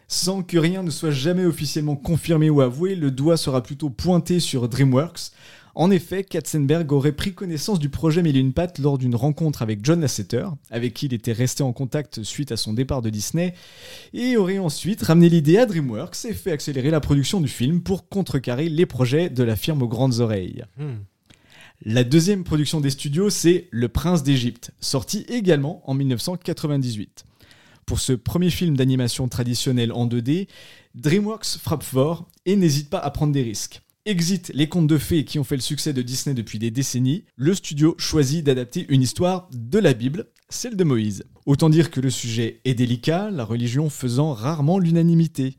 [0.07, 4.39] Sans que rien ne soit jamais officiellement confirmé ou avoué, le doigt sera plutôt pointé
[4.39, 5.33] sur DreamWorks.
[5.77, 9.61] En effet, Katzenberg aurait pris connaissance du projet Mille et une pattes lors d'une rencontre
[9.61, 13.11] avec John Lasseter, avec qui il était resté en contact suite à son départ de
[13.11, 13.55] Disney,
[14.13, 18.09] et aurait ensuite ramené l'idée à DreamWorks et fait accélérer la production du film pour
[18.09, 20.65] contrecarrer les projets de la firme aux grandes oreilles.
[20.79, 20.99] Hmm.
[21.85, 27.25] La deuxième production des studios, c'est Le Prince d'Égypte, sorti également en 1998.
[27.85, 30.47] Pour ce premier film d'animation traditionnel en 2D,
[30.95, 33.83] DreamWorks frappe fort et n'hésite pas à prendre des risques.
[34.07, 37.25] Exit les contes de fées qui ont fait le succès de Disney depuis des décennies,
[37.37, 41.25] le studio choisit d'adapter une histoire de la Bible, celle de Moïse.
[41.47, 45.57] Autant dire que le sujet est délicat, la religion faisant rarement l'unanimité.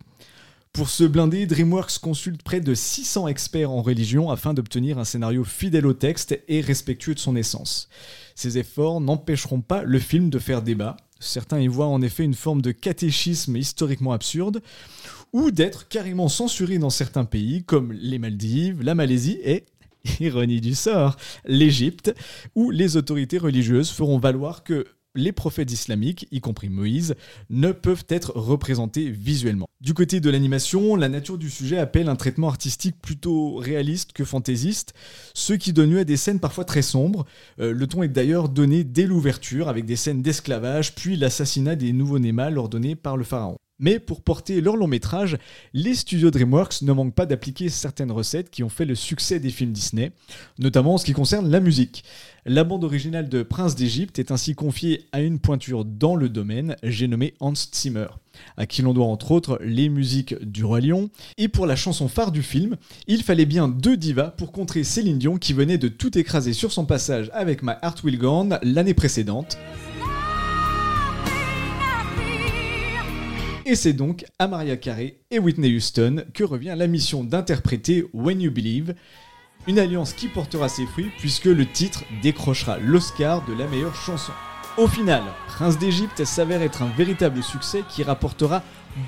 [0.74, 5.44] Pour se blinder, DreamWorks consulte près de 600 experts en religion afin d'obtenir un scénario
[5.44, 7.90] fidèle au texte et respectueux de son essence.
[8.36, 10.98] Ces efforts n'empêcheront pas le film de faire débat.
[11.20, 14.62] Certains y voient en effet une forme de catéchisme historiquement absurde,
[15.36, 19.66] ou d'être carrément censuré dans certains pays comme les Maldives, la Malaisie et,
[20.22, 22.16] ironie du sort, l'Égypte,
[22.56, 27.16] où les autorités religieuses feront valoir que les prophètes islamiques, y compris Moïse,
[27.50, 29.68] ne peuvent être représentés visuellement.
[29.82, 34.24] Du côté de l'animation, la nature du sujet appelle un traitement artistique plutôt réaliste que
[34.24, 34.94] fantaisiste,
[35.34, 37.26] ce qui donne lieu à des scènes parfois très sombres.
[37.60, 41.92] Euh, le ton est d'ailleurs donné dès l'ouverture, avec des scènes d'esclavage, puis l'assassinat des
[41.92, 42.58] nouveaux-nés mâles
[43.04, 43.58] par le pharaon.
[43.78, 45.38] Mais pour porter leur long métrage,
[45.74, 49.50] les studios DreamWorks ne manquent pas d'appliquer certaines recettes qui ont fait le succès des
[49.50, 50.14] films Disney,
[50.60, 52.06] notamment en ce qui concerne la musique.
[52.46, 56.78] La bande originale de Prince d'Égypte est ainsi confiée à une pointure dans le domaine,
[56.84, 58.08] j'ai nommé Hans Zimmer,
[58.56, 61.10] à qui l'on doit entre autres les musiques du Roi Lion.
[61.38, 65.20] Et pour la chanson phare du film, il fallait bien deux divas pour contrer Céline
[65.20, 68.50] Dion qui venait de tout écraser sur son passage avec My Heart Will Go On
[68.64, 69.58] l'année précédente.
[73.68, 78.40] Et c'est donc à Maria Carey et Whitney Houston que revient la mission d'interpréter When
[78.40, 78.94] You Believe,
[79.66, 84.34] une alliance qui portera ses fruits puisque le titre décrochera l'Oscar de la meilleure chanson.
[84.78, 88.62] Au final, Prince d'Égypte s'avère être un véritable succès qui rapportera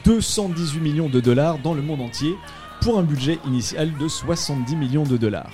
[0.05, 2.34] 218 millions de dollars dans le monde entier
[2.82, 5.51] pour un budget initial de 70 millions de dollars.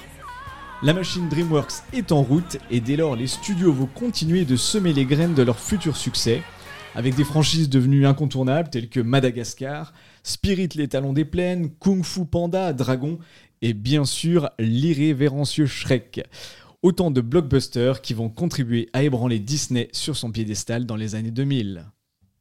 [0.81, 4.93] La machine DreamWorks est en route et dès lors les studios vont continuer de semer
[4.93, 6.41] les graines de leur futur succès
[6.95, 12.25] avec des franchises devenues incontournables telles que Madagascar, Spirit les talons des plaines, Kung Fu
[12.25, 13.19] Panda, Dragon
[13.61, 16.25] et bien sûr l'irrévérencieux Shrek.
[16.81, 21.31] Autant de blockbusters qui vont contribuer à ébranler Disney sur son piédestal dans les années
[21.31, 21.85] 2000.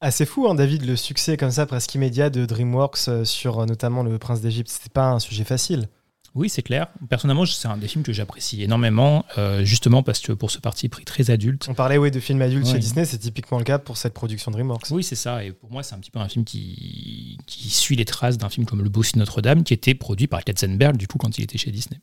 [0.01, 3.67] Assez fou, hein, David, le succès comme ça presque immédiat de DreamWorks euh, sur euh,
[3.67, 4.69] notamment Le Prince d'Égypte.
[4.69, 5.89] C'était pas un sujet facile.
[6.35, 6.89] Oui, c'est clair.
[7.11, 10.89] Personnellement, c'est un des films que j'apprécie énormément, euh, justement parce que pour ce parti
[10.89, 11.67] pris très adulte.
[11.69, 14.51] On parlait oui, de films adultes chez Disney, c'est typiquement le cas pour cette production
[14.51, 14.91] DreamWorks.
[14.91, 15.45] Oui, c'est ça.
[15.45, 18.49] Et pour moi, c'est un petit peu un film qui, qui suit les traces d'un
[18.49, 21.59] film comme Le Bossu Notre-Dame, qui était produit par Katzenberg, du coup, quand il était
[21.59, 22.01] chez Disney.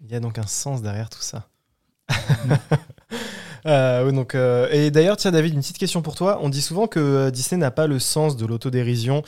[0.00, 1.48] Il y a donc un sens derrière tout ça.
[3.66, 6.38] Euh, euh, et d'ailleurs, tiens, David, une petite question pour toi.
[6.42, 9.22] On dit souvent que euh, Disney n'a pas le sens de l'autodérision,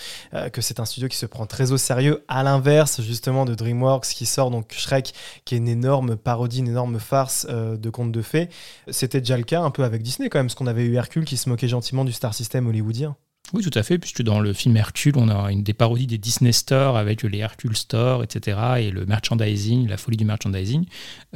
[0.53, 4.07] que c'est un studio qui se prend très au sérieux, à l'inverse, justement, de DreamWorks
[4.07, 5.13] qui sort donc Shrek,
[5.45, 8.49] qui est une énorme parodie, une énorme farce de contes de fées.
[8.89, 11.25] C'était déjà le cas un peu avec Disney, quand même, parce qu'on avait eu Hercule
[11.25, 13.17] qui se moquait gentiment du star system hollywoodien.
[13.55, 16.19] Oui, tout à fait, puisque dans le film Hercule, on a une des parodies des
[16.19, 20.87] Disney Store avec les Hercule Store, etc., et le merchandising, la folie du merchandising.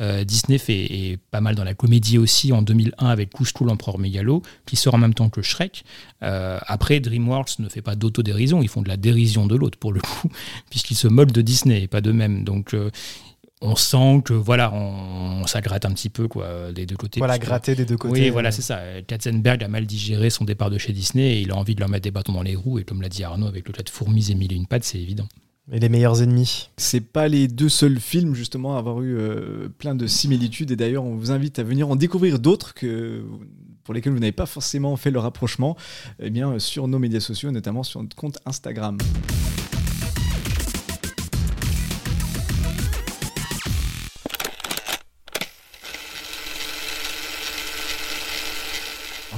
[0.00, 4.42] Euh, Disney fait pas mal dans la comédie aussi en 2001 avec Couche l'empereur mégalo,
[4.66, 5.84] qui sort en même temps que Shrek.
[6.24, 9.92] Euh, après, DreamWorks ne fait pas d'autodérision, ils font de la dérision de l'autre pour
[9.92, 10.28] le coup,
[10.70, 12.42] puisqu'ils se moquent de Disney et pas d'eux-mêmes.
[12.42, 12.90] Donc, euh,
[13.60, 17.20] on sent que voilà, on, ça gratte un petit peu quoi, des deux côtés.
[17.20, 18.20] Voilà, gratter des deux côtés.
[18.20, 18.80] Oui, voilà, c'est ça.
[19.06, 21.88] Katzenberg a mal digéré son départ de chez Disney et il a envie de leur
[21.88, 22.78] mettre des bâtons dans les roues.
[22.78, 24.84] Et comme l'a dit Arnaud, avec le cas de Fourmis et Mille et une pattes,
[24.84, 25.26] c'est évident.
[25.70, 26.70] Et les meilleurs ennemis.
[26.78, 30.76] C'est pas les deux seuls films justement à avoir eu euh, plein de similitudes et
[30.76, 33.22] d'ailleurs on vous invite à venir en découvrir d'autres que
[33.84, 35.76] pour lesquels vous n'avez pas forcément fait le rapprochement
[36.20, 38.98] eh bien, sur nos médias sociaux, notamment sur notre compte Instagram.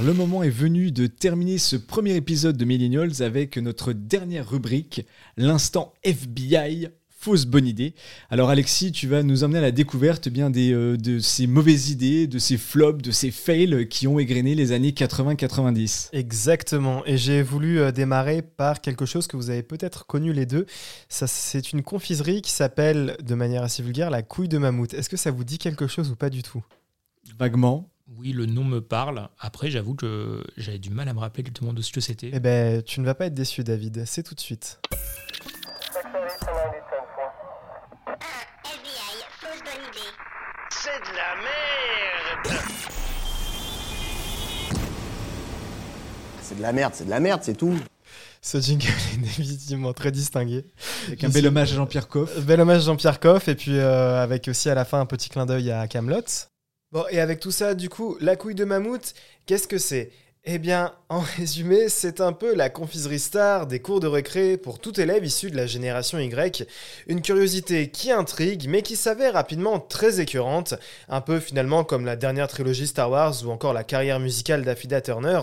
[0.03, 5.05] Le moment est venu de terminer ce premier épisode de Millennials avec notre dernière rubrique,
[5.37, 7.93] l'instant FBI fausse bonne idée.
[8.31, 11.45] Alors Alexis, tu vas nous emmener à la découverte eh bien des, euh, de ces
[11.45, 16.09] mauvaises idées, de ces flops, de ces fails qui ont égrené les années 80-90.
[16.13, 20.47] Exactement, et j'ai voulu euh, démarrer par quelque chose que vous avez peut-être connu les
[20.47, 20.65] deux.
[21.09, 24.95] Ça, c'est une confiserie qui s'appelle, de manière assez vulgaire, la couille de mammouth.
[24.95, 26.63] Est-ce que ça vous dit quelque chose ou pas du tout?
[27.37, 27.90] Vaguement.
[28.17, 29.29] Oui, le nom me parle.
[29.39, 32.29] Après, j'avoue que j'avais du mal à me rappeler exactement de ce que c'était.
[32.33, 34.03] Eh ben, tu ne vas pas être déçu, David.
[34.05, 34.81] C'est tout de suite.
[40.71, 42.61] C'est de la merde
[46.41, 47.79] C'est de la merde, c'est de la merde, c'est tout.
[48.41, 50.65] Ce jingle est définitivement très distingué.
[51.07, 52.39] Avec un bel hommage à Jean-Pierre Coff.
[52.41, 55.29] Bel hommage à Jean-Pierre Coff, et puis euh, avec aussi à la fin un petit
[55.29, 56.50] clin d'œil à Camelot.
[56.91, 59.13] Bon, et avec tout ça, du coup, la couille de mammouth,
[59.45, 60.11] qu'est-ce que c'est?
[60.43, 64.77] Eh bien, en résumé, c'est un peu la confiserie star des cours de récré pour
[64.77, 66.67] tout élève issu de la génération Y.
[67.07, 70.73] Une curiosité qui intrigue, mais qui s'avère rapidement très écœurante,
[71.07, 74.99] un peu finalement comme la dernière trilogie Star Wars ou encore la carrière musicale d'Affida
[74.99, 75.39] Turner.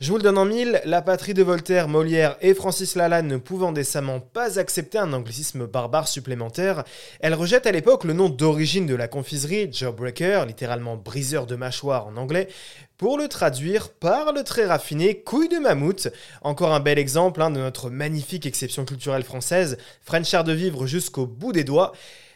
[0.00, 3.36] Je vous le donne en mille, la patrie de Voltaire, Molière et Francis Lalanne ne
[3.36, 6.82] pouvant décemment pas accepter un anglicisme barbare supplémentaire,
[7.20, 12.08] elle rejette à l'époque le nom d'origine de la confiserie, Jawbreaker, littéralement briseur de mâchoire
[12.08, 12.48] en anglais,
[12.96, 16.08] pour le traduire par le très raffiné couille de mammouth.
[16.42, 20.86] Encore un bel exemple hein, de notre magnifique exception culturelle française, French art de vivre
[20.86, 21.92] jusqu'au bout des doigts.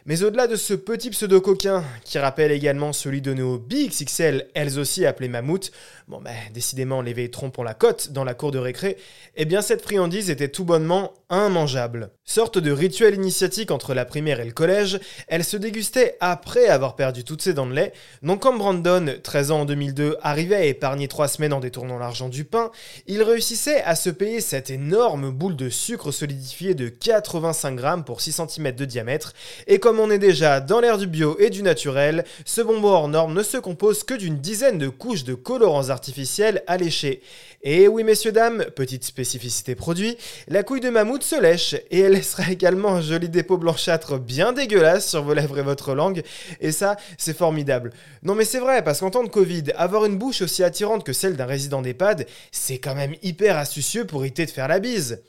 [0.09, 5.05] Mais au-delà de ce petit pseudo-coquin, qui rappelle également celui de nos BXXL, elles aussi
[5.05, 5.71] appelées mammouth,
[6.07, 8.97] bon ben décidément les trompes ont la cote dans la cour de récré,
[9.35, 12.09] eh bien cette friandise était tout bonnement immangeable.
[12.25, 16.95] Sorte de rituel initiatique entre la primaire et le collège, elle se dégustait après avoir
[16.95, 17.93] perdu toutes ses dents de lait,
[18.23, 22.29] donc quand Brandon, 13 ans en 2002, arrivait à épargner 3 semaines en détournant l'argent
[22.29, 22.71] du pain,
[23.05, 28.21] il réussissait à se payer cette énorme boule de sucre solidifié de 85 grammes pour
[28.21, 29.33] 6 cm de diamètre,
[29.67, 33.07] et comme on est déjà dans l'ère du bio et du naturel, ce bonbon hors
[33.07, 37.21] norme ne se compose que d'une dizaine de couches de colorants artificiels alléchés.
[37.61, 42.13] Et oui messieurs dames, petite spécificité produit, la couille de mammouth se lèche et elle
[42.13, 46.23] laissera également un joli dépôt blanchâtre bien dégueulasse sur vos lèvres et votre langue,
[46.61, 47.91] et ça c'est formidable.
[48.23, 51.13] Non mais c'est vrai, parce qu'en temps de Covid, avoir une bouche aussi attirante que
[51.13, 55.21] celle d'un résident d'EHPAD, c'est quand même hyper astucieux pour éviter de faire la bise.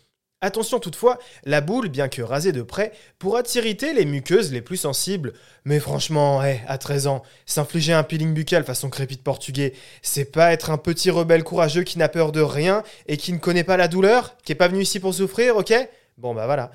[0.43, 4.78] Attention toutefois, la boule, bien que rasée de près, pourra t'irriter les muqueuses les plus
[4.78, 5.34] sensibles.
[5.66, 10.55] Mais franchement, hé, à 13 ans, s'infliger un peeling buccal façon crépite portugais, c'est pas
[10.55, 13.76] être un petit rebelle courageux qui n'a peur de rien et qui ne connaît pas
[13.76, 15.74] la douleur, qui est pas venu ici pour souffrir, ok?
[16.16, 16.70] Bon bah voilà.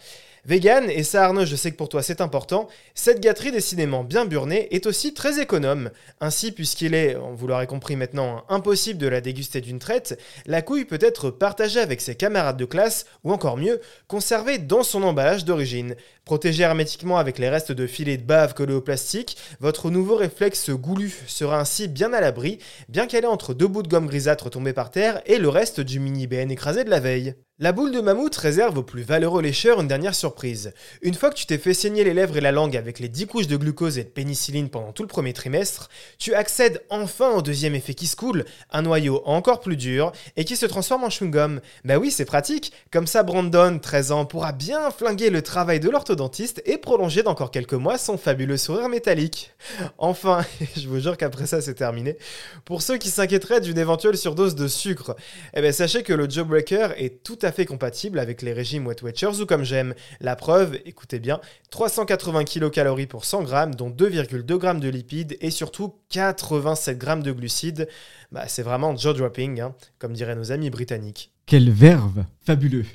[0.48, 4.26] Vegan, et ça Arnaud, je sais que pour toi c'est important, cette gâterie décidément bien
[4.26, 5.90] burnée est aussi très économe.
[6.22, 10.86] Ainsi, puisqu'il est, vous l'aurez compris maintenant, impossible de la déguster d'une traite, la couille
[10.86, 15.46] peut être partagée avec ses camarades de classe, ou encore mieux, conservée dans son emballage
[15.46, 15.96] d'origine.
[16.26, 20.70] Protégée hermétiquement avec les restes de filets de bave collés au plastique, votre nouveau réflexe
[20.70, 24.52] goulu sera ainsi bien à l'abri, bien qu'elle est entre deux bouts de gomme grisâtre
[24.52, 27.34] tombés par terre et le reste du mini BN écrasé de la veille.
[27.58, 30.74] La boule de mammouth réserve aux plus valeureux lécheurs une dernière surprise.
[31.02, 33.28] Une fois que tu t'es fait saigner les lèvres et la langue avec les 10
[33.28, 35.88] couches de glucose et de pénicilline pendant tout le premier trimestre,
[36.20, 38.44] tu accèdes enfin au deuxième effet qui se coule,
[38.74, 41.62] un noyau encore plus dur et qui se transforme en chewing-gum.
[41.86, 45.90] Bah oui, c'est pratique, comme ça Brandon, 13 ans, pourra bien flinguer le travail de
[45.90, 49.54] l'orthodontiste et prolonger d'encore quelques mois son fabuleux sourire métallique.
[49.98, 50.44] Enfin,
[50.76, 52.18] je vous jure qu'après ça c'est terminé,
[52.66, 55.16] pour ceux qui s'inquiéteraient d'une éventuelle surdose de sucre,
[55.54, 59.02] eh ben sachez que le Jawbreaker est tout à fait compatible avec les régimes Wet
[59.04, 59.94] Watchers ou comme j'aime.
[60.20, 61.40] La preuve, écoutez bien,
[61.72, 67.32] 380 kcal pour 100 g, dont 2,2 g de lipides et surtout 87 g de
[67.32, 67.88] glucides.
[68.32, 71.32] Bah, c'est vraiment jaw dropping, hein, comme diraient nos amis britanniques.
[71.46, 72.86] Quelle verve Fabuleux.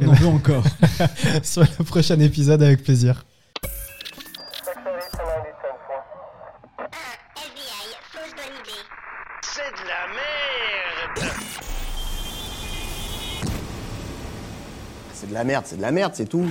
[0.00, 0.64] On en veut encore.
[1.42, 3.24] Sur le prochain épisode, avec plaisir.
[15.28, 16.46] C'est de la merde, c'est de la merde, c'est tout.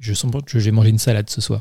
[0.00, 1.60] Je sens pas que j'ai mangé une salade ce soir.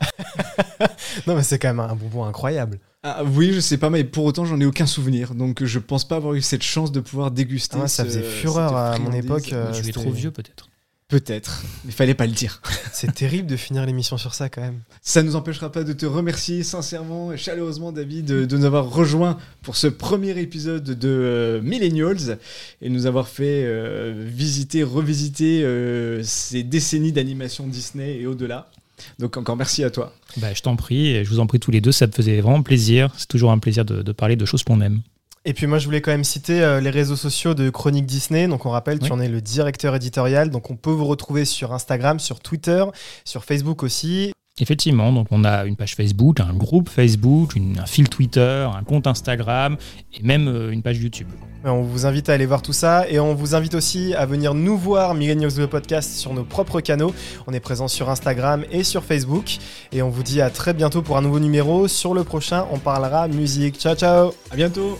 [1.28, 2.80] non, mais c'est quand même un bonbon incroyable.
[3.03, 5.36] Ah oui, je sais pas, mais pour autant, j'en ai aucun souvenir.
[5.36, 7.78] Donc, je pense pas avoir eu cette chance de pouvoir déguster.
[7.82, 9.51] Ah, ça ce- faisait fureur à mon époque.
[9.51, 10.70] euh, je suis c'était- trop vieux peut-être.
[11.14, 12.59] Peut-être, mais fallait pas le dire.
[12.91, 14.80] C'est terrible de finir l'émission sur ça quand même.
[15.03, 18.66] Ça ne nous empêchera pas de te remercier sincèrement et chaleureusement, David, de, de nous
[18.66, 22.39] avoir rejoints pour ce premier épisode de euh, Millennials
[22.82, 28.72] et nous avoir fait euh, visiter, revisiter euh, ces décennies d'animation Disney et au-delà.
[29.20, 30.16] Donc encore merci à toi.
[30.38, 32.41] Bah, je t'en prie, et je vous en prie tous les deux, ça me faisait
[32.41, 33.14] vraiment plaisir.
[33.20, 35.03] C'est toujours un plaisir de, de parler de choses qu'on aime.
[35.45, 38.47] Et puis moi je voulais quand même citer euh, les réseaux sociaux de Chronique Disney.
[38.47, 40.49] Donc on rappelle, tu en es le directeur éditorial.
[40.49, 42.83] Donc on peut vous retrouver sur Instagram, sur Twitter,
[43.25, 44.31] sur Facebook aussi.
[44.59, 48.83] Effectivement, donc on a une page Facebook, un groupe Facebook, une- un fil Twitter, un
[48.83, 49.77] compte Instagram
[50.13, 51.27] et même euh, une page YouTube.
[51.65, 54.53] On vous invite à aller voir tout ça et on vous invite aussi à venir
[54.53, 57.15] nous voir Millennials le podcast sur nos propres canaux.
[57.47, 59.57] On est présent sur Instagram et sur Facebook
[59.91, 61.87] et on vous dit à très bientôt pour un nouveau numéro.
[61.87, 63.79] Sur le prochain, on parlera musique.
[63.79, 64.99] Ciao ciao À bientôt.